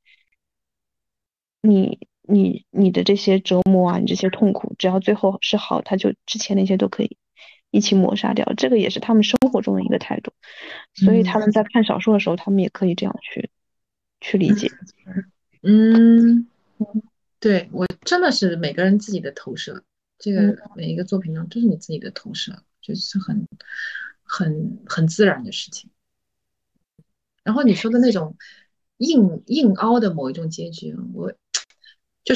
[1.61, 7.17] 你你你的这些折磨啊，你这些痛苦，只要最后是好，他就之前那些都可以
[7.71, 8.53] 一起抹杀掉。
[8.55, 10.31] 这个也是他们生活中的一个态度，
[10.93, 13.49] 所以他们在看小说的时候，他们也可以这样去
[14.21, 14.69] 去理解。
[15.63, 16.47] 嗯。
[17.45, 19.83] 对我真的是每个人自己的投射，
[20.17, 23.47] 这个每一个作品中都是你自己的投射，就是很
[24.23, 25.91] 很很自然的事情。
[27.43, 28.35] 然后你说的那种
[28.97, 31.31] 硬硬凹的某一种结局，我
[32.23, 32.33] 就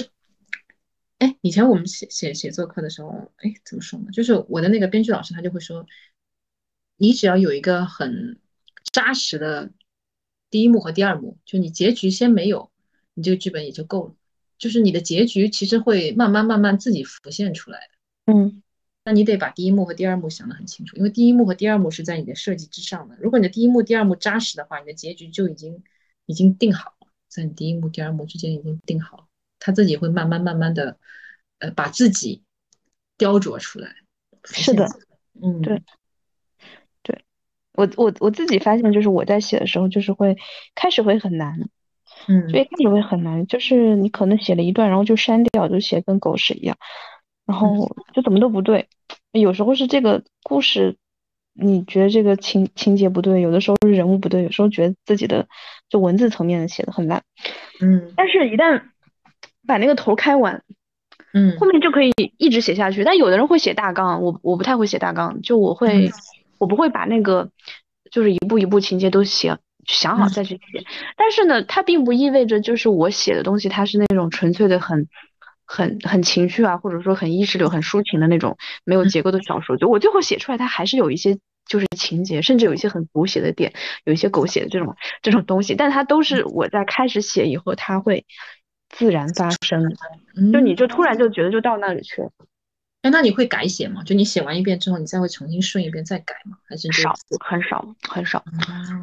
[1.18, 4.12] 哎，以前我们写写写作课的时候，哎，怎么说呢？
[4.12, 5.88] 就是我的那个编剧老师他就会说，
[6.98, 8.40] 你只要有一个很
[8.94, 9.72] 扎实的
[10.52, 12.72] 第一幕和第二幕，就你结局先没有，
[13.16, 14.16] 你这个剧本也就够了。
[14.60, 18.34] 就是你的结局其实会慢慢慢慢自己浮现出来的。
[18.34, 18.62] 嗯。
[19.06, 23.16] 那你得把第一幕和第二幕想得很清楚，因为第一幕和第二幕是在你的设计之上的。
[23.20, 25.82] 如果你的第一幕、第二幕扎实的话，你的结局就已经
[26.28, 29.24] 已经定好了，在你第一幕、第二幕之间已经定好了，
[29.58, 31.00] 他自己会慢慢慢慢的，
[31.58, 32.44] 呃，把自己
[33.18, 33.96] 雕琢出来。
[34.44, 34.86] 是的，
[35.42, 35.82] 嗯，对，
[37.02, 37.24] 对
[37.74, 40.38] 我我我自己发现，就是我在写的时候，就是会
[40.76, 41.70] 开始会很难，
[42.28, 46.78] 嗯，所以开始会很难，就是你可能写了一段，然后就删掉，就写跟狗屎一样，
[47.46, 48.88] 然后就怎么都不对。
[49.32, 50.98] 有时候是这个故事，
[51.54, 55.48] 你觉得这个情情节不对；有的时候是人物不对；有时候觉得自己的
[55.88, 57.24] 就文字层面的写的很烂，
[57.82, 58.12] 嗯。
[58.16, 58.82] 但是，一旦
[59.68, 60.64] 把那个头开完，
[61.34, 63.04] 嗯，后面就可以一直写下去。
[63.04, 66.10] 但有的人会写大纲，我我不太会写大纲，就我会
[66.58, 67.50] 我不会把那个
[68.12, 69.58] 就是一步一步情节都写
[69.90, 70.86] 想好再去写。
[71.18, 75.10] 但是呢，它并不意味着就是我写的东西它是那种纯粹的很。
[75.72, 81.38] 很很情绪啊，或者说很意识流、很抒情的那种没有结构的小说，就我最后写出来，它还是有一些
[81.68, 83.72] 就是情节，甚至有一些很狗血的点，
[84.04, 88.26] 有一些狗血的这种这种东西，但它都是我在开始写以后，它会
[88.90, 89.96] 自然发生，
[90.52, 92.32] 就你就突然就觉得就到那里去了。
[93.02, 94.04] 哎，那你会改写吗？
[94.04, 96.58] 就你写完一遍之后，你再会重新顺一遍再改吗？
[96.68, 98.44] 还是少很少很少？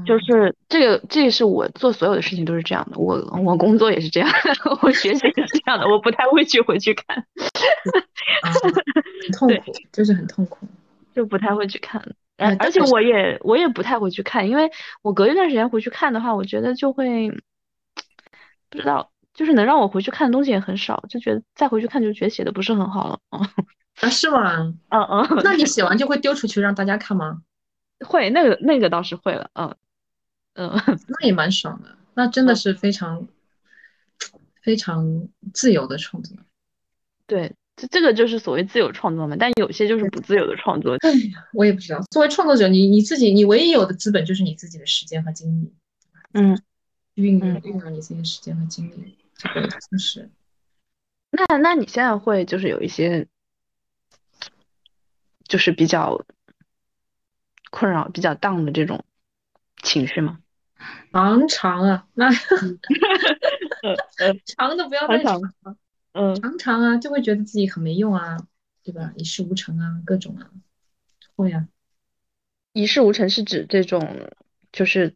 [0.05, 2.99] 就是这个，这是我做所有的事情都是这样的。
[2.99, 4.30] 我我工作也是这样，
[4.82, 5.88] 我学习也是这样的。
[5.88, 7.24] 我不太会去回去看，
[9.22, 10.68] 很痛苦，就是很痛苦，
[11.14, 12.03] 就不太会去看。
[12.36, 14.70] 而而且我也我也不太会去看，因为
[15.01, 17.30] 我隔一段时间回去看的话，我觉得就会
[18.68, 23.20] 不知道，就是能让我回去看的东西也很少，就觉得再回去看就觉得写的不是很好了
[24.01, 24.07] 啊。
[24.07, 24.74] 啊，是吗？
[24.88, 27.42] 嗯嗯， 那你写完就会丢出去让大家看吗？
[28.07, 29.74] 会，那个那个倒是会了，嗯
[30.55, 30.70] 嗯，
[31.09, 33.26] 那也蛮爽的，那真的是非常
[34.61, 36.36] 非常自由的创作。
[37.26, 40.97] 对，这这个就是所谓自由创作嘛，但有些就是不自由的创作。
[41.01, 42.03] 哎呀，我也不知道。
[42.11, 45.72] 作为创作者，你你自己，你唯一有的资本就是你自己的时间和精力。
[46.34, 46.61] 嗯，
[47.14, 50.30] 运用运用你自己的时间和精力，这个就是。
[51.30, 53.26] 那那你现在会就是有一些。
[55.49, 56.24] 就是比较
[57.70, 59.05] 困扰、比较 down 的这种
[59.82, 60.40] 情绪吗？
[61.12, 62.30] 常常啊，那
[64.44, 65.40] 长的不要太长，
[66.12, 68.36] 嗯，常常啊，就会觉得自己很没用啊，
[68.82, 69.12] 对吧？
[69.16, 70.51] 一事无成啊，各种啊，
[71.34, 71.66] 会啊。
[72.72, 74.28] 一事无成是指这种
[74.70, 75.14] 就是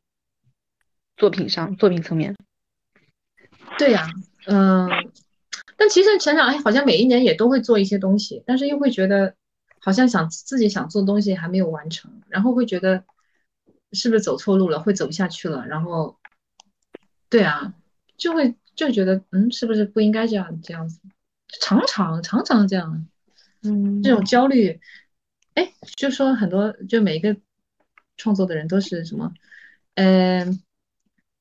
[1.17, 2.37] 作品上、作品层面。
[3.79, 4.09] 对呀，
[4.47, 4.89] 嗯，
[5.77, 9.37] 但其实想想，哎，好像每一年也都会做一些东西，但是又会觉得。
[9.81, 13.05] 好像想自己想做东西还没有完成，然后会觉得
[13.93, 16.19] 是不是走错路了，会走不下去了，然后，
[17.29, 17.75] 对啊，
[18.17, 21.01] 就会就觉得嗯，是不是不应该这样这样子，
[21.61, 23.07] 常常常常这样，
[23.63, 24.81] 嗯，这种焦虑，
[25.55, 27.37] 哎，就说很多就每一个
[28.17, 29.33] 创作的人都是什么，
[29.95, 30.63] 嗯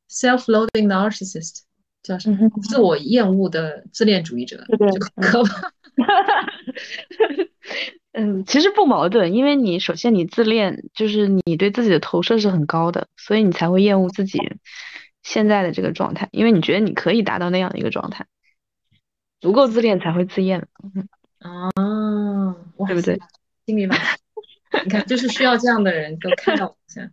[0.09, 1.63] ，self-loathing narcissist
[2.01, 2.49] 叫什么？
[2.63, 5.73] 自我厌恶的自恋主义者，就可怕。
[8.11, 14.39] 嗯，其实不矛盾，因为你首先你自恋，就是你对自己的投射是很高的，所以你才会厌恶自己
[15.21, 18.25] 现在的这个状态，因为你觉得你可以达到那样的一个状态，
[19.39, 20.67] 足够自恋才会自厌。
[20.95, 21.07] 嗯，
[21.77, 22.55] 哦，
[22.87, 23.19] 对不对？
[23.67, 23.95] 心里吧，
[24.83, 27.11] 你看，就是需要这样的人都看到我现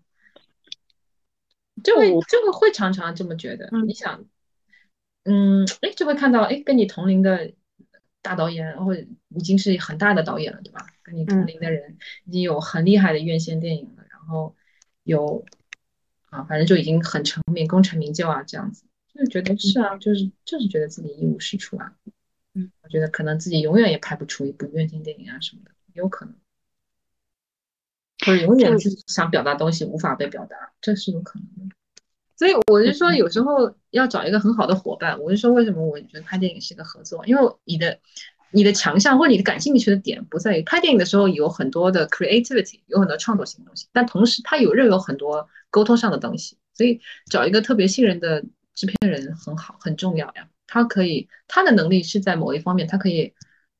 [1.84, 3.68] 就会就会会常常这么觉得。
[3.86, 4.24] 你想，
[5.24, 7.52] 嗯，哎，就会看到，哎，跟你同龄的。
[8.26, 10.84] 大导演，或者已经是很大的导演了，对吧？
[11.04, 14.56] 跟你同龄的人已经有很厉害的院线电影了，然后
[15.04, 15.46] 有
[16.30, 18.82] 啊，反正就已经很成名、功成名就啊，这样子，
[19.14, 21.94] 就是觉得是啊，就是就是觉得自己一无是处啊。
[22.54, 26.34] 嗯，我觉得可能自己永远也拍不出一部院线电影啊什么的，有可能，
[28.26, 31.75] 或者永远是想表达东西无法被表达，这是有可能的。
[32.36, 35.18] 所以我就说，有时候要找一个很好的伙伴。
[35.20, 37.24] 我就说，为什么我觉得拍电影是一个合作？
[37.24, 37.98] 因为你的
[38.50, 46.58] 你的强项或者你的感兴趣的点不在于拍电影的时候有很多的 creativity，有很多创作性的东西，但同时它有任有很多沟通上的东西。
[46.74, 50.46] 所以找一个特别信任的制片人很好，很重要呀。
[50.66, 53.32] 他可以他的能力是在某一方面，他可以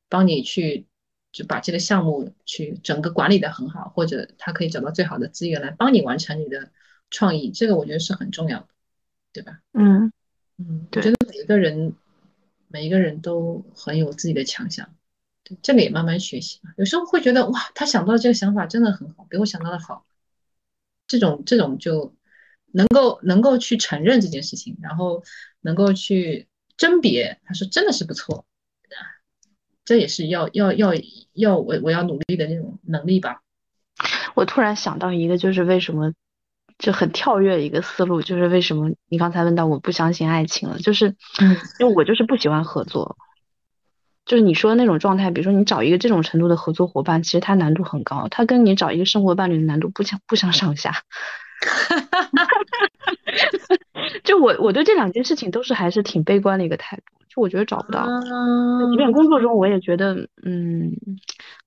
[0.09, 0.87] 帮你去
[1.31, 6.71] 就把这个项目去整个管理的很好，或者他可以找到最好的资源来帮你完成你的。
[7.09, 8.67] 创意，这个我觉得是很重要的，
[9.33, 9.59] 对吧？
[9.73, 10.11] 嗯
[10.57, 11.93] 嗯，我觉得每一个人
[12.67, 14.93] 每一个人都很有自己的强项，
[15.43, 16.71] 对，这个也慢慢学习嘛。
[16.77, 20.05] 有时候会觉得哇，他想到这个想法真的很好，比我想到的好，
[21.07, 22.13] 这种这种就
[22.71, 25.23] 能够能够去承认这件事情，然后
[25.61, 28.45] 能够去甄别，他说真的是不错，
[29.85, 30.91] 这也是要要要
[31.33, 33.41] 要我我要努力的那种能力吧。
[34.35, 36.13] 我突然想到一个，就是为什么
[36.77, 41.15] 就很跳跃一个思路，就是为什么你刚才问到我不相信爱情了，就是
[41.79, 43.17] 因为我就是不喜欢合作，
[44.25, 51.01] 就是你说的那种状态，比如说你找一个这种程度的合作伙伴，其实它难度很高，它跟你找一个生活伴侣的难度不相不相上下。
[54.23, 58.05] 就我我对这两件事情都是还是挺悲观的一个态度，就我觉得找不到，
[58.91, 60.91] 即便工作中我也觉得，嗯，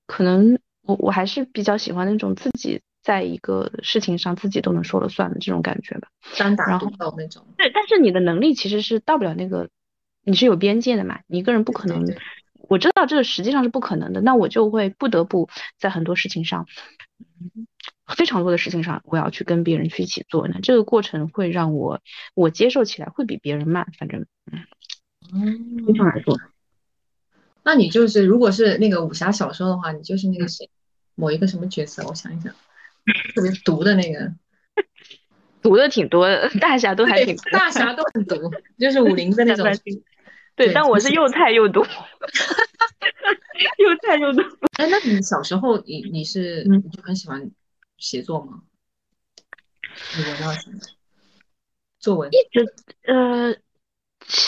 [0.07, 0.57] 可能。
[0.83, 7.45] 我我还是比较喜欢那种自己在一个事情上自己都能说了算的这种感觉吧，单打独斗那种。
[7.57, 9.69] 对，但是你的能力其实是到不了那个，
[10.23, 12.05] 你是有边界的嘛，你一个人不可能。
[12.69, 16.67] 我知道这个实际上是不可能的，那我就会不得不在很多事情上，
[18.15, 20.47] 非常多的事情上，我要去跟别人去一起做。
[20.47, 21.99] 那这个过程会让我
[22.33, 24.25] 我接受起来会比别人慢，反正
[25.33, 26.39] 嗯，非常来说。
[27.63, 30.69] 那你就是，如果是那个武侠小说的话，你就是那个谁，
[31.15, 32.07] 某一个什么角色？
[32.07, 32.53] 我想一想，
[33.33, 34.33] 特别毒的那个，
[35.61, 39.65] 毒的挺多的，大侠都还挺，大侠都很毒，就是武林的那种。
[40.55, 41.81] 对，但我是又菜又毒，
[43.77, 44.41] 又菜又毒。
[44.77, 47.49] 哎，那你小时候，你你是你就很喜欢
[47.97, 48.61] 写作吗？
[50.17, 50.79] 你文到什么？
[51.99, 52.29] 作文？
[52.31, 52.73] 一直
[53.05, 53.55] 呃。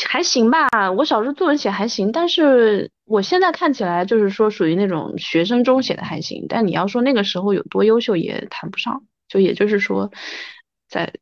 [0.07, 6.45] 还行吧，我小时候作文写还行，但是我现在看起来就是说属于那种学生中写的还行。
[6.47, 10.11] 但你要说那个时候有多优秀也谈不上，就也就是说，
[10.88, 11.13] 在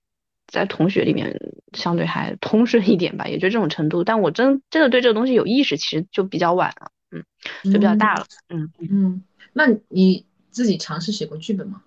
[0.47, 1.39] 在同学里面
[1.73, 4.03] 相对还通顺一点吧，也就这种程度。
[4.03, 7.23] 但我真真的对这个东西有意识，其实就比较晚了，嗯，
[7.71, 9.23] 就比较大了，嗯嗯。
[9.53, 11.81] 那你自己尝试写过剧本吗？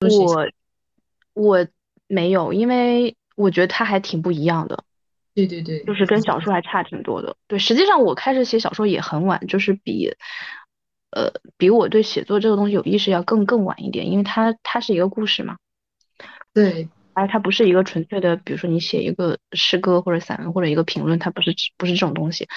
[0.00, 0.48] 我
[1.34, 1.66] 我
[2.06, 4.84] 没有，因为我觉得它还挺不一样的。
[5.34, 7.36] 对对对，就是跟小说还差挺多的。
[7.48, 10.14] 对，实际上我开始写小说也很晚，就是比，
[11.10, 15.56] 呃，比我对写作这个东西有意识要更更晚一点，因为它它是一个故事嘛。
[16.52, 22.48] 对，而它不是一个纯粹的，比如说你写一个诗歌或者散文或者一个评论，它不是不是这种东西。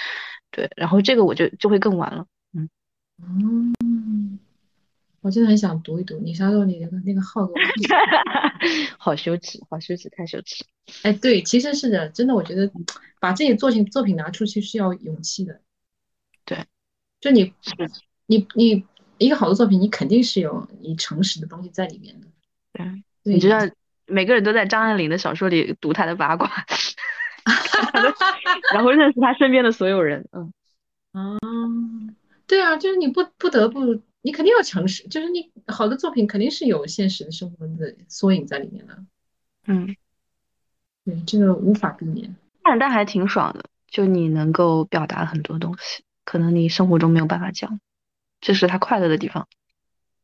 [0.52, 2.26] 对，然后这个我就就会更晚了。
[2.54, 2.70] 嗯。
[3.20, 3.74] 嗯。
[5.22, 7.58] 我真的很想读一读，你啥时候你那个那个号给我？
[8.98, 10.64] 好羞耻，好羞耻，太羞耻。
[11.04, 12.72] 哎，对，其实是的，真的，我觉得
[13.20, 15.60] 把自己作品作品拿出去是要勇气的。
[16.46, 16.66] 对，
[17.20, 17.54] 就你
[18.28, 18.86] 你你
[19.18, 22.28] 一个好的作品，你肯定是有你诚实的东西在里面的。
[22.74, 23.58] 对，你知道，
[24.06, 26.50] 每个人都在张爱玲的小说里读她的八卦，
[28.74, 30.30] 然后认识她身边的所有人。
[30.32, 30.54] 嗯，
[31.12, 31.38] 啊，
[32.48, 34.00] 对啊，就是你不不得不。
[34.28, 39.06] 你肯定要诚实，就是你好的作品肯定是有现实的生活的缩影在里面的。
[39.68, 39.96] 嗯，
[41.06, 42.36] 对，这个无法避免。
[42.62, 47.80] 但但还挺爽的，就你能够表达很多东西，可能你生活中没有办法讲，
[48.42, 49.48] 这是他快乐的地方。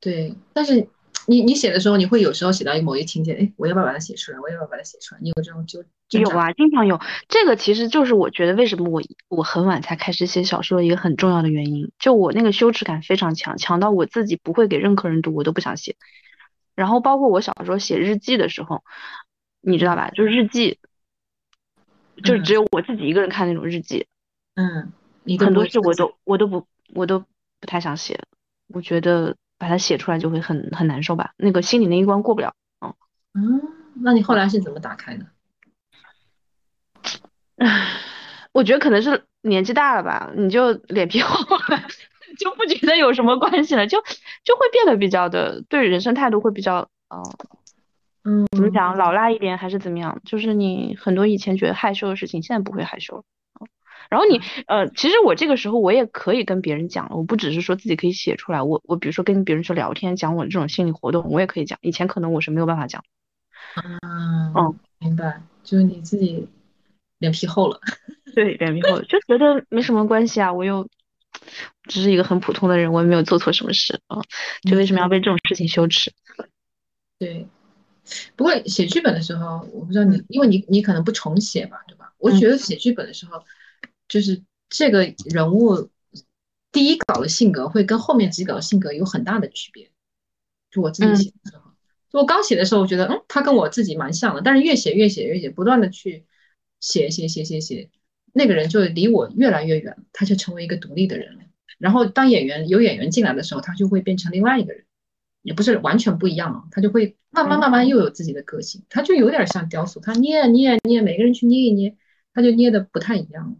[0.02, 0.90] 对，但是。
[1.26, 4.40] 你你写的时候，你会有时候写到某一个情节，哎，我要不要把它写出来？
[4.40, 5.22] 我要不要把它写出来？
[5.22, 5.84] 你有这种就
[6.20, 7.00] 有啊，经常有。
[7.30, 11.92] 这个其实就是我觉得为什么我我很晚才开始写小说的一个很重要的原因。
[11.98, 15.96] 就我那个羞耻感非常强，强到我自己不会给任何人读，我都不想写。
[16.76, 18.84] 然后包括我小时候写日记的时候，
[19.62, 20.10] 你知道吧？
[20.10, 20.78] 就是日记，
[22.22, 24.08] 就是只有我自己一个人看那种日记。
[24.56, 24.92] 嗯，
[25.40, 28.20] 很多事我都我都不我都不太想写，
[28.68, 29.38] 我觉得。
[29.64, 32.54] 把它写出来就会很很难受吧，那个心里那一关过不了。
[32.82, 32.94] 嗯
[33.34, 33.62] 嗯，
[34.04, 35.26] 那你后来是怎么打开的？
[37.56, 37.88] 唉，
[38.52, 41.82] 我觉得可能是年纪大了吧，你就脸皮厚了，
[42.38, 44.02] 就不觉得有什么关系了，就
[44.44, 47.24] 就会变得比较的对人生态度会比较嗯
[48.26, 50.22] 嗯，怎么讲老辣一点还是怎么样？
[50.26, 53.24] 就是你很多以前觉得害羞的事情，现在不会害羞了。
[54.10, 61.80] 然后你呃，其实我这个时候我也可以跟别人讲了，我不只是说自己可以写出来，我我比如说跟别人去聊天，讲我这种心理活动，我也可以讲。
[61.82, 63.04] 以前可能我是没有办法讲。
[63.76, 66.48] 嗯嗯，明白，就是你自己
[67.18, 67.80] 脸皮厚了。
[68.36, 70.88] 对，脸皮厚了，就觉得没什么关系啊，我又
[71.86, 74.22] 只是一个很普通的人，我也没有做错什么事啊，
[74.70, 76.12] 就为什么要被这种事情羞耻？
[77.18, 77.48] 对，
[78.36, 82.14] 不过写剧本的时候，我不知道你，因为你你可能不重写吧，对吧？
[82.20, 83.44] 我觉得写剧本的时候。
[84.14, 85.90] 就是这个人物
[86.72, 89.90] 第一稿的性格会跟后面几稿的性格有很大的区别，
[90.70, 91.72] 就我自己写的时候，
[92.12, 96.28] 就我刚写的时候，我觉得嗯，他跟我自己蛮像的，但是越写越写越写，不断的去
[96.80, 97.90] 写写写写写，
[98.34, 101.44] 那个人就离我越来越远，他就成为一个独立的人了。
[101.80, 104.86] 然后当演员有演员进来的时候，他就会变成另外一个人，
[105.42, 111.98] 也不是完全不一样了，他就会慢慢慢慢又有自己的个性，他就有点像雕塑，他捏捏捏，每个人去捏一捏，
[112.32, 113.58] 他就捏的不太一样。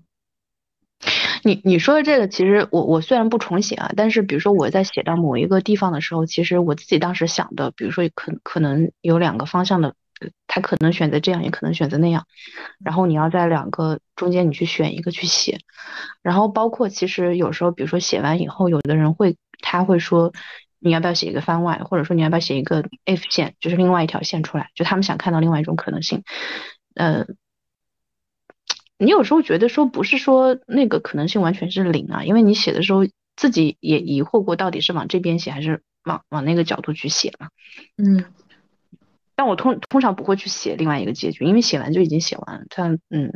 [1.44, 9.94] 你你说的这个，其实我我虽然不重写啊，但是比如说我在写到某一个地方的时候，其实我自己当时想的，比如说可可能有两个方向的，
[10.48, 12.26] 他可能选择这样，也可能选择那样，
[12.84, 15.60] 然后你要在两个中间你去选一个去写，
[16.22, 20.32] 然后包括其实有时候，比如说写完以后，有的人会他会说
[20.80, 26.24] 你要不要写一个番外，或者说你要不要写一个 if 线，就是另外一条线出来，就他们想看到另外一种可能性，
[26.96, 27.26] 呃。
[29.04, 37.50] 你有时候觉得说不是说那个可能性完全是零啊，因为你写的时候自己也疑惑过，到底是往这边写还是往往那个角度去写嘛。
[37.98, 38.26] 嗯，
[39.36, 43.34] 但我通通常不会去写另外一个结局，因为写完就已经写完了，它嗯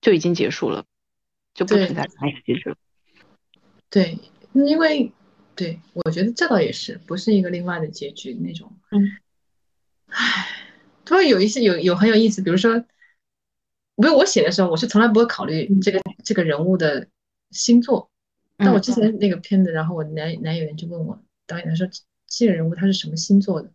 [0.00, 0.84] 就已经结束了，
[1.54, 2.76] 就不存在另外一个结局了。
[3.90, 4.18] 对，
[4.52, 5.12] 因为
[5.54, 8.76] 对我觉得这倒也是，不是一个另外的结局那种。
[8.90, 9.16] 嗯，
[10.08, 10.46] 唉，
[11.04, 12.84] 突然有一些有有很有意思，比如说。
[13.98, 17.06] 因为我写的时候，我是从来不会考虑这个这个人物的
[17.50, 18.10] 星座。
[18.56, 21.86] 但我之前那个片子，然后我男男演员就问我导演，他说
[22.26, 23.70] 这个人物他是什么星座的？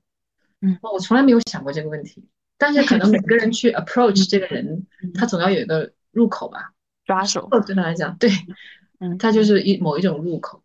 [0.61, 2.26] 嗯，我从来没有想过这个问题。
[2.57, 6.74] 但是可能每个人去 approach 这个人，他总要有一个入口吧，
[7.05, 7.49] 抓手。
[7.65, 8.30] 对他来讲，对，
[8.99, 10.61] 嗯，他就是一某一种入口。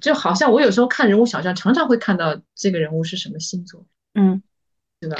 [0.00, 3.86] 就好像我有时候看人物小传，常常会看到这个人物是什么星座。
[4.14, 4.42] 嗯，
[5.00, 5.16] 对吧？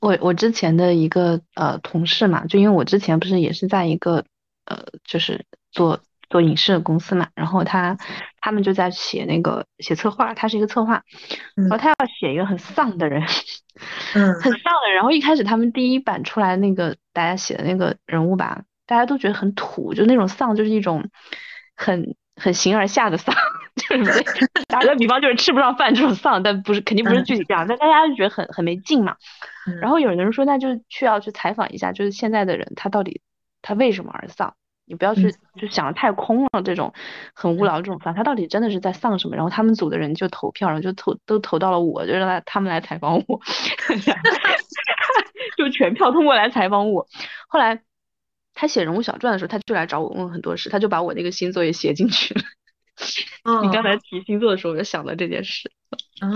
[0.00, 4.24] 我我之前的一个呃同事嘛，就因为我之前不是也是在一个
[4.64, 7.98] 呃就是做做影视的公司嘛，然后他
[8.40, 11.02] 他们就在写那个写策划，他是一个策划，
[11.54, 13.22] 然后他要写一个很丧的人，
[14.14, 21.10] 嗯，很丧的人，然后一开始他们第一版出来那个大家写的那个人物吧，大家都觉得很土，就那种丧就是一种
[21.76, 23.34] 很很形而下的丧，
[23.76, 24.24] 就是
[24.68, 29.16] 打个比方就是吃不上饭这种丧，但不是肯定不是具体这样，但大家就觉得很很没劲嘛。
[29.80, 33.20] 然后有人说，那就去要去采访一下，就是现在的人他到底
[33.62, 34.54] 他为什么而丧？
[34.86, 36.92] 你不要去就想的太空了，这种
[37.32, 39.36] 很无聊这种丧，他到底真的是在丧什么？
[39.36, 43.40] 然后他们组的人就投票，然后就投都投到了我，就让他他们来采访我，
[45.56, 47.06] 就全票通过来采访我。
[47.46, 47.82] 后来
[48.52, 52.40] 他写人物小传的时候，他就来找我问很多事，他就把我那个星座也写进去了。
[53.62, 55.70] 你刚才提星座的时候，我就想到这件事。
[56.20, 56.28] 啊，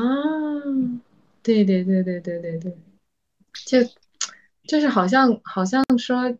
[1.42, 2.76] 对对对对对对对。
[3.66, 3.78] 就
[4.66, 6.36] 就是好像好像说，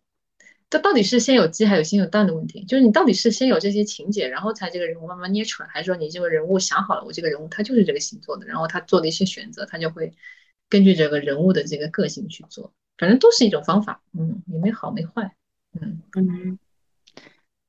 [0.69, 2.65] 这到底是先有鸡还有先有蛋的问题？
[2.65, 10.11] 就是你到底是先有这些情节，然后才这个人物慢慢捏出来，还是说你这个人物想好了，我这个人物他就是这个星座的，然后他做的一些选择，他就会
[10.69, 15.35] 根据这个人物的这个个性去做，反正都是一种方法，嗯，也没好没坏，
[15.79, 16.59] 嗯嗯。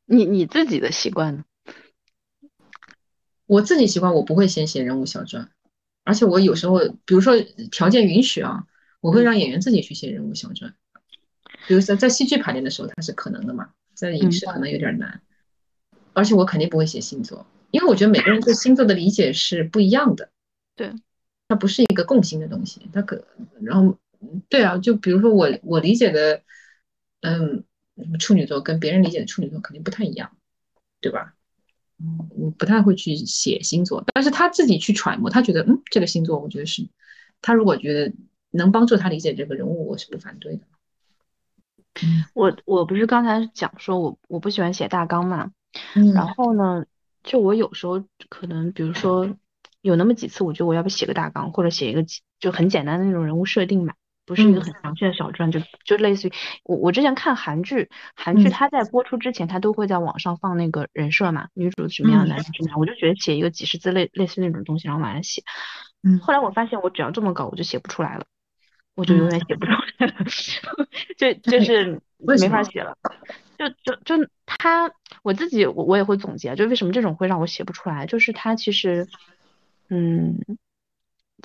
[0.06, 1.44] 你你自己的习惯呢？
[3.46, 5.50] 我自己习惯，我不会先写人物小传，
[6.04, 7.34] 而且我有时候，比如说
[7.70, 8.66] 条件允许啊。
[9.02, 10.74] 我会让演员自己去写人物小传，
[11.68, 15.20] 比如说在戏剧排练的时候，它是可能的嘛，在影视可能有点难，
[16.12, 20.30] 而且我肯定不会写星座，因为我觉得每个人对星座的理解是不一样的，
[20.74, 20.92] 对，
[21.46, 23.24] 它不是一个共性的东西，它可，
[23.62, 23.96] 然后，
[24.48, 26.42] 对啊，就比如说我我理解的，
[27.20, 27.62] 嗯，
[28.18, 30.36] 处女座跟别人理解的处女座肯定不太一样，
[31.00, 31.35] 对吧？
[31.98, 36.88] 嗯，我不太会去写星座，但是他自己去揣摩，他觉得，嗯，这个星座，我觉得是，
[37.42, 38.12] 他如果觉得。
[38.52, 40.62] 能帮助他理解这个人物，我是不反对的。
[42.32, 45.50] 我我不是刚才讲说我我不喜欢写大纲嘛，
[45.94, 46.86] 嗯，然后呢，
[47.22, 49.36] 就我有时候可能，比如说
[49.82, 52.02] 有那么几次，我觉得我要不写个大纲，或者写一个
[52.40, 53.94] 就很简单的那种人物设定吧，
[54.26, 56.32] 不是一个很详细的小传，就就类似于
[56.64, 65.42] 我我之前看韩剧，韩剧它在播出之前，它都会在网上放那个人设嘛，女主什么样，男主什么样，我就觉得写一个几十字类类似那种东西，然后往下写。
[66.02, 68.26] 嗯，后来我发现我只要这么搞，我就写不出来了。
[68.94, 70.14] 我就永远写不出来了，
[71.18, 72.96] 就就是没法写了。
[73.58, 74.90] 就就就他，
[75.22, 79.06] 我自己我我也会总结，就为什么这种会让我写不出来，就是他其实，
[79.90, 80.38] 嗯，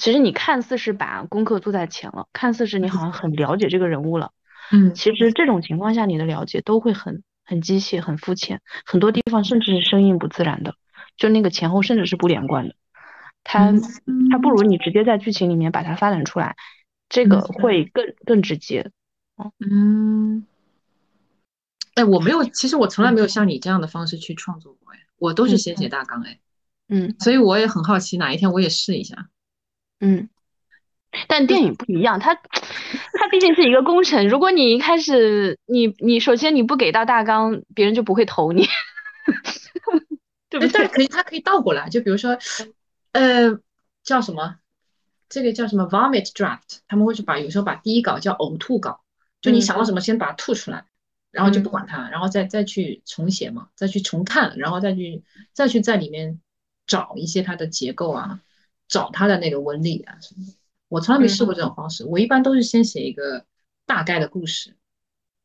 [0.02, 4.32] 其实你看似是把功课做在前了，看似是你好像很了解这个人物了，
[4.72, 10.74] 嗯，其实这种情况下你的了解都会很很机械、很肤浅，很多地方甚至是生硬不自然的，
[11.18, 12.76] 就那个前后甚至是不连贯的。
[13.43, 13.72] 他
[14.32, 14.91] 他不如你直。
[14.91, 16.56] 接在剧情里面把它发展出来。
[17.08, 18.89] 这个会更更直接，
[19.60, 20.45] 嗯，
[21.95, 26.39] 哎，我没有，其实我从来没有像你这样的方式去创作过，哎，我都是先写大纲，哎，
[26.88, 29.28] 嗯，所以我也很好奇，哪一天我也试一下，
[30.02, 30.28] 嗯，
[31.30, 34.28] 但电影不一样，它它毕竟是一个工程。
[34.28, 38.68] 如果你一开始你你首先你不给到大纲，别人就不会投你。
[40.49, 40.72] 对不对？
[40.74, 42.38] 但可以，它可以倒过来，就比如说，
[43.14, 43.58] 呃，
[44.04, 44.58] 叫什么？
[45.30, 46.80] 这个叫什么 vomit draft？
[46.89, 48.99] 他们会去把有时候把第一稿叫呕吐稿，
[49.41, 50.84] 就你想到什么先把它吐出来，
[51.32, 55.24] 然后就不管它，然后再再去重写嘛，再去重看，然后再去
[55.54, 56.41] 再去在里面
[56.86, 58.41] 找一些它的结构啊，
[58.92, 60.54] 找它的那个纹理啊什么的。
[60.89, 63.46] 我从来没试过这种方式，我一般都是先写一个
[63.86, 64.76] 大概的故事，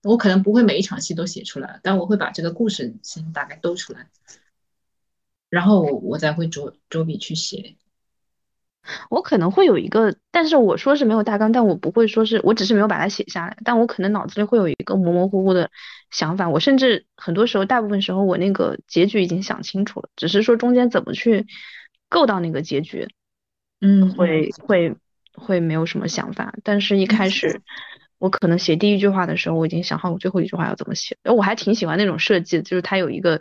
[0.02, 4.08] 我可能不会每一场戏都写出来，但我会把这个故事先大概兜出来，
[5.48, 7.76] 然后我我再会着着笔去写。
[9.10, 15.70] 我可能会有一个，但是我说是没有大纲，但我不会说是我只是没有把它写下来，但我可能脑子里会有一个模模糊糊的
[16.12, 16.48] 想法。
[16.48, 21.46] 我甚至很多时候，大部分时候我那个结局已经想清楚了，只是说中间怎么去
[22.08, 23.08] 够到那个结局，
[23.80, 24.96] 嗯，会会
[25.34, 26.54] 会没有什么想法。
[26.64, 27.60] 但是一开始
[28.18, 31.16] 我可能写第一句话的时候，我已经想好我最后一句话要怎么写。
[31.24, 33.40] 我还挺喜欢那种设计，就是它有一个，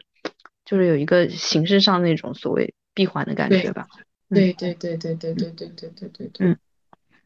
[0.66, 3.88] 就是有一个形式上那种所谓闭环的感觉吧。
[4.30, 6.58] 对对对对对对对对对对对，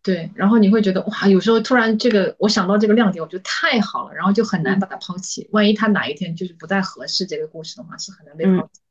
[0.03, 5.47] 对，然后你会觉得哇，有时候突然这个我想到这个亮点，我觉得太好了，然后就很难把它抛弃。
[5.51, 8.81] 万一它哪一天就是不再合适这个故事的话，是很难被抛弃。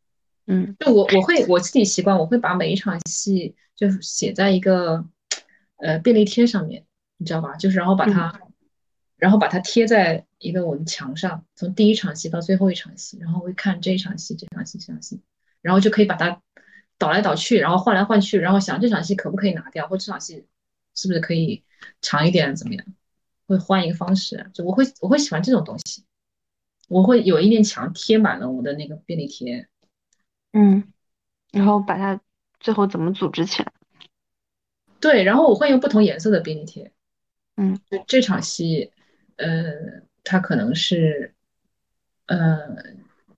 [0.48, 5.04] 嗯，就我我会我自己习惯，我会把每一场戏就写在一个
[5.76, 6.84] 呃便利贴上面，
[7.18, 7.54] 你知道吧？
[7.54, 8.40] 就是然后把它，
[9.16, 15.20] 然后把它贴在一个我的墙上，从第一场戏到最后一场戏，然后会看这一场戏、这场戏、这场戏，
[15.62, 16.40] 然后就可以把它。
[17.00, 20.44] 倒来倒去，然后换来换去，然后想这场戏可不可以拿掉，或这场戏
[20.96, 21.62] 是不是可以
[22.00, 22.84] 长一点，怎么样？
[23.46, 26.02] 会换一个方式，就我会我会喜欢这种东西。
[26.88, 29.68] 我会有一面墙贴满了我的那个便利贴，
[30.58, 30.92] 嗯，
[31.52, 32.20] 然后把它
[32.58, 33.72] 最后怎么组织起来？
[34.98, 36.90] 对，然后我会用不同颜色的便利贴，
[37.56, 38.90] 嗯，就这场戏，
[39.36, 41.34] 呃，它可能是，
[42.26, 42.58] 呃。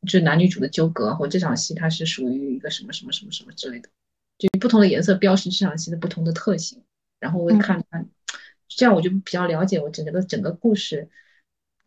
[0.07, 3.91] 就男女主的纠葛，或这场戏它是属于一个什么什么什么什么之类的，
[4.39, 6.83] 就不同的颜色标识这场戏的不同的特性，
[7.19, 8.09] 然后我会看看，
[8.67, 11.11] 这样我就比较了解我整个的整个故事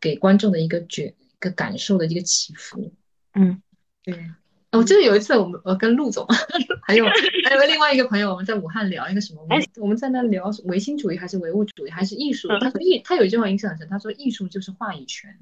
[0.00, 2.92] 给观众的一个觉一个感受的一个起伏。
[3.32, 3.60] 嗯，
[4.04, 4.30] 对。
[4.76, 6.26] 我记得有一次我们我跟陆总
[6.82, 7.04] 还有
[7.48, 9.46] 还有另外一个朋友我们在武汉聊一个什么，
[9.80, 12.48] 我们在那聊唯心主义还是唯物主义还是艺术？
[12.60, 15.38] 他说艺他有一句话印象很深，他说艺术就是话语权。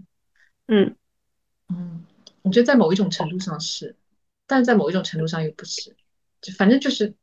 [0.68, 0.94] 嗯
[1.68, 2.04] 嗯。
[2.42, 3.94] 我觉得在某一种程度上是，
[4.48, 5.94] 但是在某一种程度上又不是，
[6.40, 7.14] 就反正就是，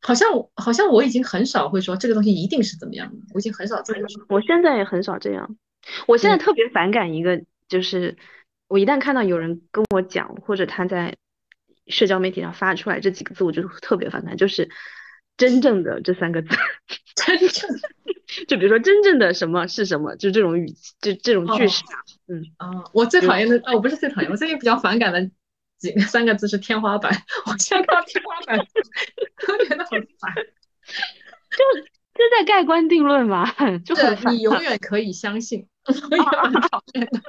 [0.00, 4.24] 好像好像我已经很少会说这个东西一定是怎么样的，我已经很少这样说。
[4.30, 5.54] 我现在也很少这样，
[6.08, 8.16] 我现在特别反感一个，就是
[8.70, 11.16] 我一旦看到有人跟我讲，或者他在
[11.88, 14.70] 社交媒体上发出来这几个字，我就特别反感，就是
[15.36, 16.56] 真正的这三个字，
[17.16, 17.68] 真正。
[18.46, 21.98] 就比如说真正的什么是什么，就这种语气，就这种句式啊，
[22.28, 22.44] 嗯。
[22.58, 25.28] 啊，我最讨厌的啊，我不是最讨厌，我最近比较反感的
[25.78, 27.12] 几个三个字是天花板，
[27.46, 30.32] 我现在看到天花板，我觉得好烦，
[31.50, 31.80] 就
[32.14, 33.50] 就在盖棺定论嘛，
[33.84, 35.66] 就很你永远可以相信，
[36.10, 37.20] 我也很讨厌的，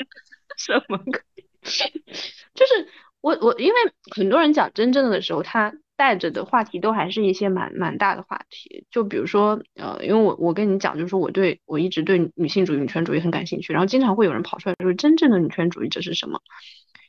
[0.56, 1.31] 什么可以，
[2.54, 2.88] 就是
[3.22, 3.76] 我我因为
[4.16, 5.74] 很多人讲真正的的时候，他。
[5.98, 16.42] 带着的话题都还是一些蛮蛮大的话题，就比如说，呃，因为我我跟你讲，就是说我对我一直对女性主义、女权主义很感兴趣，然后经常会有人跑出来说，真正的女权主义者是什么？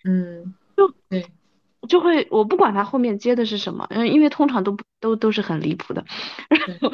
[0.05, 1.27] 嗯，就对，
[1.89, 6.05] 就会我不管他后面接的是什么，嗯，因为通常都都都是很离谱的，
[6.51, 6.93] 然后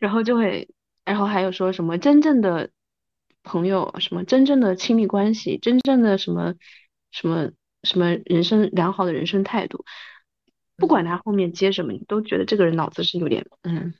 [0.00, 0.66] 然后就会，
[1.04, 2.70] 然后还有说什么真正的
[3.42, 6.54] 朋友，什么真正的亲密关系，真正的什么
[7.10, 7.50] 什么
[7.82, 9.84] 什么人生良好的人生态度。
[10.76, 13.94] 不管他后面接什么，你都觉得这个人脑子是有点，嗯，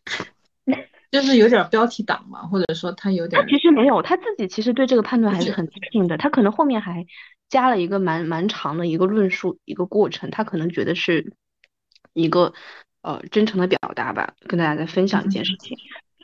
[1.11, 3.43] 就是有点标题党嘛，或者说他有点。
[3.43, 6.17] 他其实没有，他自己其实对这个判断还是很自信的。
[6.19, 7.05] 他可能后面还
[7.49, 10.31] 加了一个蛮蛮长的一个论述，一个过程。
[10.31, 11.33] 他可能觉得是
[12.13, 12.55] 一个
[13.03, 15.77] 呃真诚的表达吧，跟大家在分享一件事情。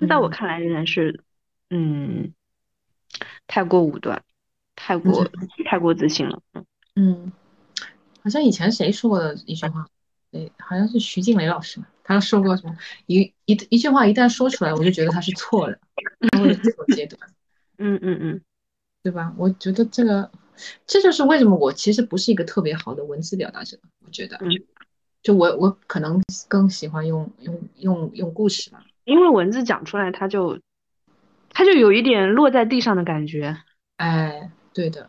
[0.09, 1.25] 在我看来，仍然是
[1.69, 2.33] 嗯
[3.49, 4.23] 太过武断，
[4.77, 5.29] 太过
[5.65, 6.41] 太过自信了。
[6.53, 7.33] 嗯嗯，
[8.23, 9.87] 好像以前谁说过的一句话。
[10.31, 12.77] 对，好像是徐静蕾老师嘛，他说过什么
[13.07, 15.79] 一一一句话一旦说出来，我就觉得他是错的，
[16.33, 17.21] 然后这种阶段，
[17.79, 18.41] 嗯嗯嗯，
[19.05, 19.33] 对吧？
[19.39, 20.29] 我觉得这个
[20.89, 24.37] 这就是为什么我其实不是一个特别好的文字表达者，我觉得，
[25.23, 30.59] 就我我可能更喜欢用用用用故事吧，因为文字讲出来，它就
[31.51, 33.57] 它就有一点落在地上的感觉，
[33.99, 35.09] 哎，对的。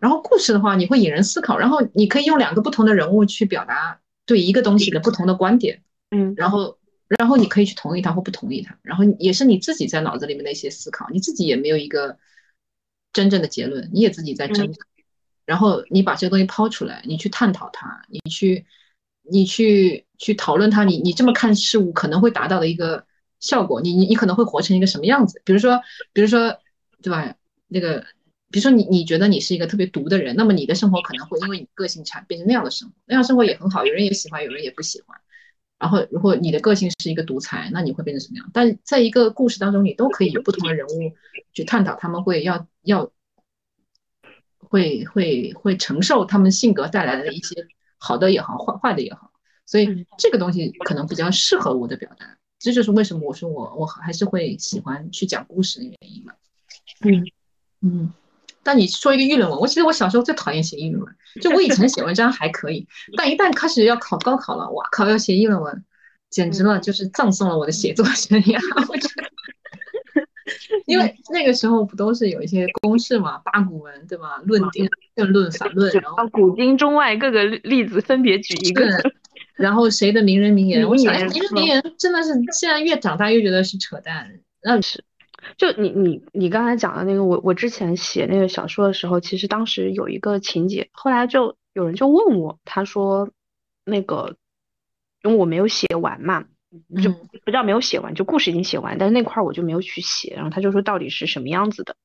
[0.00, 4.00] 然后故事的话，你会引人思考，然后你可以用两个不同的人物去表达。
[4.26, 5.82] 对一个东西的不同的观点，
[6.12, 6.78] 嗯，然后
[7.08, 12.16] 然后你可以去同意他或不同意他，然后也是你自己在脑子里面的一些思考，你自己也没有一个
[13.12, 14.78] 真正的结论，你也自己在挣扎。
[15.46, 18.64] 然后你把这个东西抛出来，你去探讨它，你去，
[19.22, 23.04] 你去去讨论它，你你这么看事物可能会达到的一个
[23.40, 25.42] 效果，你你你可能会活成一个什么样子？
[25.44, 25.80] 比如说，
[26.12, 26.56] 比如说，
[27.02, 27.34] 对吧？
[27.66, 28.04] 那个，
[28.50, 35.18] 比如说你你觉得你是一个特别独的人，那么你的生活可能会因为你个性产变成那样的生活，那样生活也很好，有人也喜欢，有人也不喜欢。
[35.78, 38.50] 然后如果你的个性是一个独裁，那你会变成什么样？
[38.52, 41.12] 但在一个故事当中，你都可以有不同的人物
[41.52, 43.10] 去探讨，他们会要要。
[44.62, 47.66] 会会会承受他们性格带来的一些
[47.98, 49.32] 好的也好，坏坏的也好，
[49.66, 56.34] 所以这个东西可能比较适合我的表达，这就是为什么我说我我还是会喜欢去讲故事的原因嘛。
[57.00, 57.26] 嗯
[57.80, 58.12] 嗯，
[58.70, 62.86] 但你说一个议论文，我其实我小时候最讨厌写议论文，就我以前写文章还可以，
[63.18, 65.84] 但一旦开始要考高考了，哇靠，要写议论文，
[66.30, 69.24] 简直了，就是葬送了我的写作生涯，我觉得。
[70.86, 74.40] 因为那个时候不都是有一些公式嘛，八股文对吧？
[74.44, 78.86] 论点、辩论、反论，然后古今中外各个例子分别举一个，
[79.58, 80.88] 然后谁的名人名言？
[80.88, 84.28] 我想名人名言真的是现在越长大越觉得是扯淡。
[84.62, 85.02] 那是，
[85.56, 93.30] 就你你你刚才讲的那个，我我之前写那个小说的时候，其实当时有一个情节，后来就有人就问我，他说
[93.84, 94.36] 那个
[95.22, 96.44] 因为我没有写完嘛。
[97.02, 97.10] 就
[97.44, 100.34] 不叫没有写完，就故事已经写完，但是那块我就没有去写。
[100.36, 101.96] 然后他就说到底是什么样子的，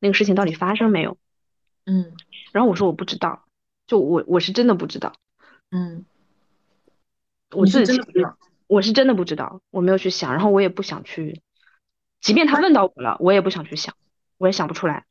[0.00, 1.16] 那个事情到底发生没有？
[1.86, 2.12] 嗯，
[2.52, 3.46] 然后我说我不知道，
[3.86, 5.14] 就我我是真的不知道。
[5.70, 6.04] 嗯，
[7.52, 7.98] 我自己
[8.66, 11.40] 我是真的不知道，我没有去想，然后我也不想去，
[12.22, 13.94] 即便他问到我了，我也不想去想，
[14.38, 15.04] 我也想不出来。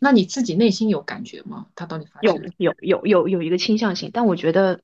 [0.00, 1.66] 那你自己内心有感觉吗？
[1.74, 2.34] 他到底发生？
[2.56, 4.80] 有有有有有一个倾向性，但我觉得。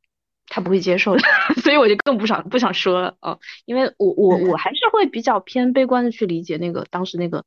[0.48, 1.22] 他不会接受的，
[1.62, 7.46] 所以我就更不想不想说了啊，因为我我我还是会比较偏悲观的去理解那个当时那个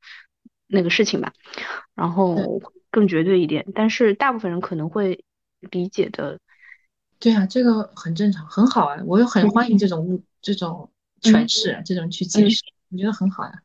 [0.65, 1.33] 那个事情吧，
[1.93, 5.23] 然后更绝对一点，但是大部分人可能会
[5.59, 6.39] 理解的。
[7.19, 10.89] 对啊，这个很正常，很好啊，我又很欢迎这种物这种
[11.21, 12.63] 诠释，这种去解释，
[12.95, 13.61] 我觉得很好呀，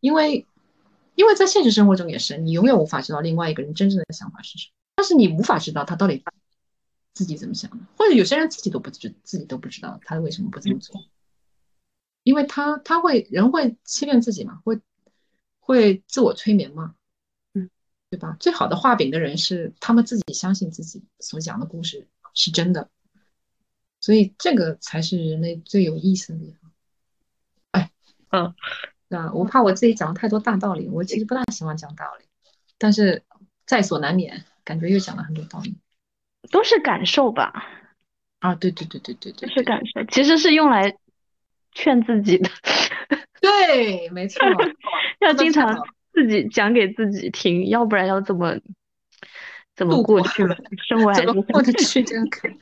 [0.00, 0.46] 因为
[1.14, 6.24] 因为在现实生活中也是，你永远无法知道另外一个人真正的想法是什么，但是你无法知道他到底。
[7.16, 11.00] 自己怎么想的，或者有些人自己都不知，自己都不知道他为什么不这么做，
[12.24, 14.80] 因为他他会人会欺骗自己嘛，会
[15.60, 16.96] 会自我催眠嘛，
[17.52, 17.70] 嗯，
[18.10, 18.36] 对吧？
[18.40, 22.90] 最好的画饼的人是他们自己相信自己所讲的故事是真的，
[24.00, 26.63] 所以这个才是人类最有意思的地方。
[28.34, 28.54] 哎，
[29.08, 32.24] 嗯，啊，我怕我自己讲了太多大道理，我其实不大喜欢讲道理，
[32.78, 33.22] 但是
[33.66, 35.76] 在所难免，感觉又讲了很多道理。
[36.50, 37.64] 都是感受吧，
[38.40, 40.94] 啊，对对对对对对，是感受，其实是用来
[41.72, 42.50] 劝自己的，
[43.40, 44.42] 对，没错，
[45.20, 45.74] 要经常
[46.12, 48.60] 自己讲给自己听，要不然要怎么
[49.74, 50.54] 怎么过去了？
[50.86, 52.60] 生活还是过得去，这样可以，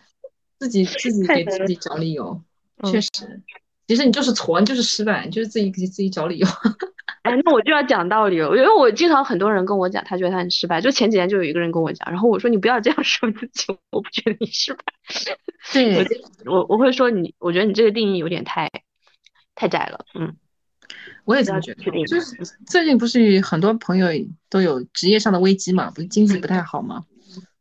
[0.60, 2.40] 自己自己给自己找理由，
[2.84, 3.42] 确实，
[3.86, 6.46] 其实你就是挫，你就是失败，你就是自己给自己找理由。
[7.22, 10.80] 哎，那我就要讲道理了，因为我经常很多人跟我讲，他觉得他很失败。
[10.80, 14.80] 就前几天就有一个人跟我讲，然后我说你不要这样说自己，我不觉得你失败。
[15.72, 16.04] 对，
[16.46, 18.68] 我我会说你，我觉得你这个定义有点太
[19.54, 20.04] 太窄了。
[20.18, 20.34] 嗯，
[21.24, 21.82] 我也这么觉得。
[22.06, 22.36] 就是
[22.66, 24.08] 最近不是很多朋友
[24.48, 27.04] 都有职业上的危机嘛，不是经济不太好嘛？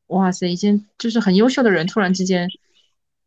[0.08, 2.50] 哇塞，一些就是很优秀的人，突然之间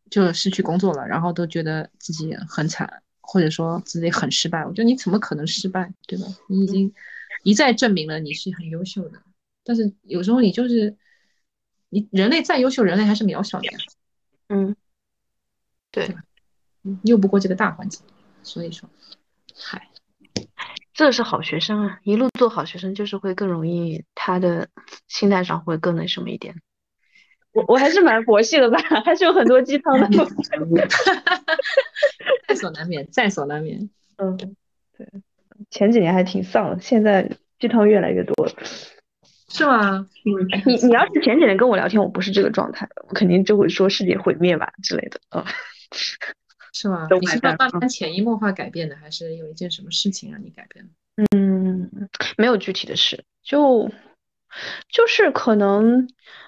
[0.09, 3.01] 就失去工作了，然后都觉得自己很惨。
[3.27, 6.27] 或者说自己很失败，我觉得你怎么可能失败，对吧？
[6.47, 6.93] 你已经
[7.41, 9.19] 一再证明了你是很优秀的，
[9.63, 10.95] 但是有时候你就是
[11.89, 13.79] 你人类再优秀，人类还是渺小的呀。
[14.49, 14.75] 嗯，
[15.89, 16.15] 对，
[17.01, 17.99] 拗不过这个大环境，
[18.43, 18.87] 所以说，
[19.55, 19.89] 嗨，
[20.93, 24.69] 这是好学生啊，一路做好学生就是会更容易，他的
[25.07, 26.61] 心态上会更那什么一点。
[27.55, 30.07] 我我还是蛮佛系的吧，还是有很多鸡汤的。
[32.47, 33.89] 在所难免，在所难免。
[34.17, 34.37] 嗯，
[34.97, 35.07] 对，
[35.71, 38.53] 前几年还挺丧，现在鸡汤越来越多了。
[39.47, 40.05] 是吗？
[40.25, 40.31] 嗯，
[40.65, 45.19] 你你要是前几年跟我聊天，我不是这个状态，我肯定就会说世界毁灭吧之类的。
[45.29, 45.43] 嗯，
[46.73, 47.07] 是吗？
[47.21, 50.91] 你是慢慢潜移默化改变的，还是有一件什么事情让你改变了
[51.33, 51.89] 嗯，
[52.37, 53.89] 没有具体的事，就
[54.89, 56.07] 就是可能。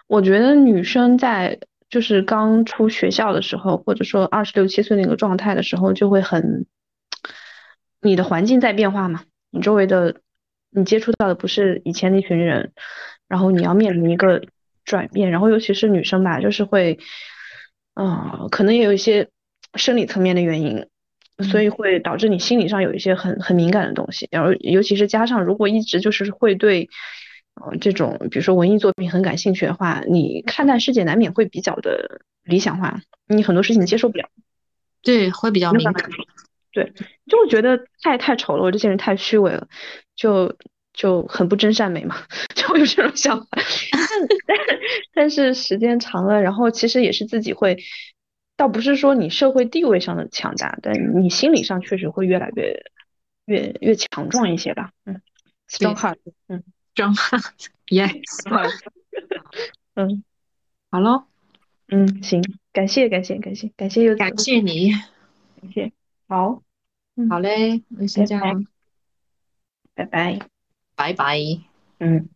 [0.09, 1.59] 我觉得女生在
[1.89, 6.65] 就是刚出学校的时候，或者说二十六七岁那个状态的时候，就会很，
[8.01, 10.21] 你的环境在变化嘛，你周围的
[10.69, 12.71] 你接触到的不是以前那群人，
[13.27, 14.43] 然后你要面临一个
[14.85, 16.99] 转变，然后尤其是女生吧，就是会，
[17.95, 19.27] 嗯，可能也有一些
[19.73, 20.87] 生理层面的原因，
[21.51, 26.87] 所以会导致你心理上有一些很很敏感的东西，然后尤其是加上如果一直就是会对，
[27.65, 34.29] 呃，这种比如说文艺作品很感兴趣的话，你看待世界难免会比较的理想化，你很多事情接受不了。
[35.01, 36.09] 对，会比较敏感。
[36.71, 36.93] 对，
[37.27, 39.67] 就会觉得太太丑了，我这些人太虚伪了，
[40.15, 40.55] 就
[40.93, 42.15] 就很不真善美嘛，
[42.53, 43.47] 就会有这种想法。
[44.45, 44.67] 但
[45.13, 47.77] 但是时间长了，然后其实也是自己会。
[48.55, 52.85] 倒不是说你社会地位上的强大，但你心理上确实会越来越
[53.45, 54.89] 越越强壮一些吧。
[55.05, 55.21] 嗯
[55.69, 56.17] ，strong heart，
[56.47, 56.63] 嗯
[56.97, 58.11] ，strong heart，yes，
[59.95, 60.23] 嗯，
[60.89, 61.25] 好喽，
[61.89, 62.41] 嗯，行，
[62.73, 64.91] 感谢感谢感谢感谢又感谢你，
[65.61, 65.91] 感谢，
[66.27, 66.63] 好，
[67.29, 68.65] 好嘞，那先这样，
[69.93, 70.39] 拜拜，
[70.95, 71.39] 拜拜，
[71.99, 72.29] 嗯。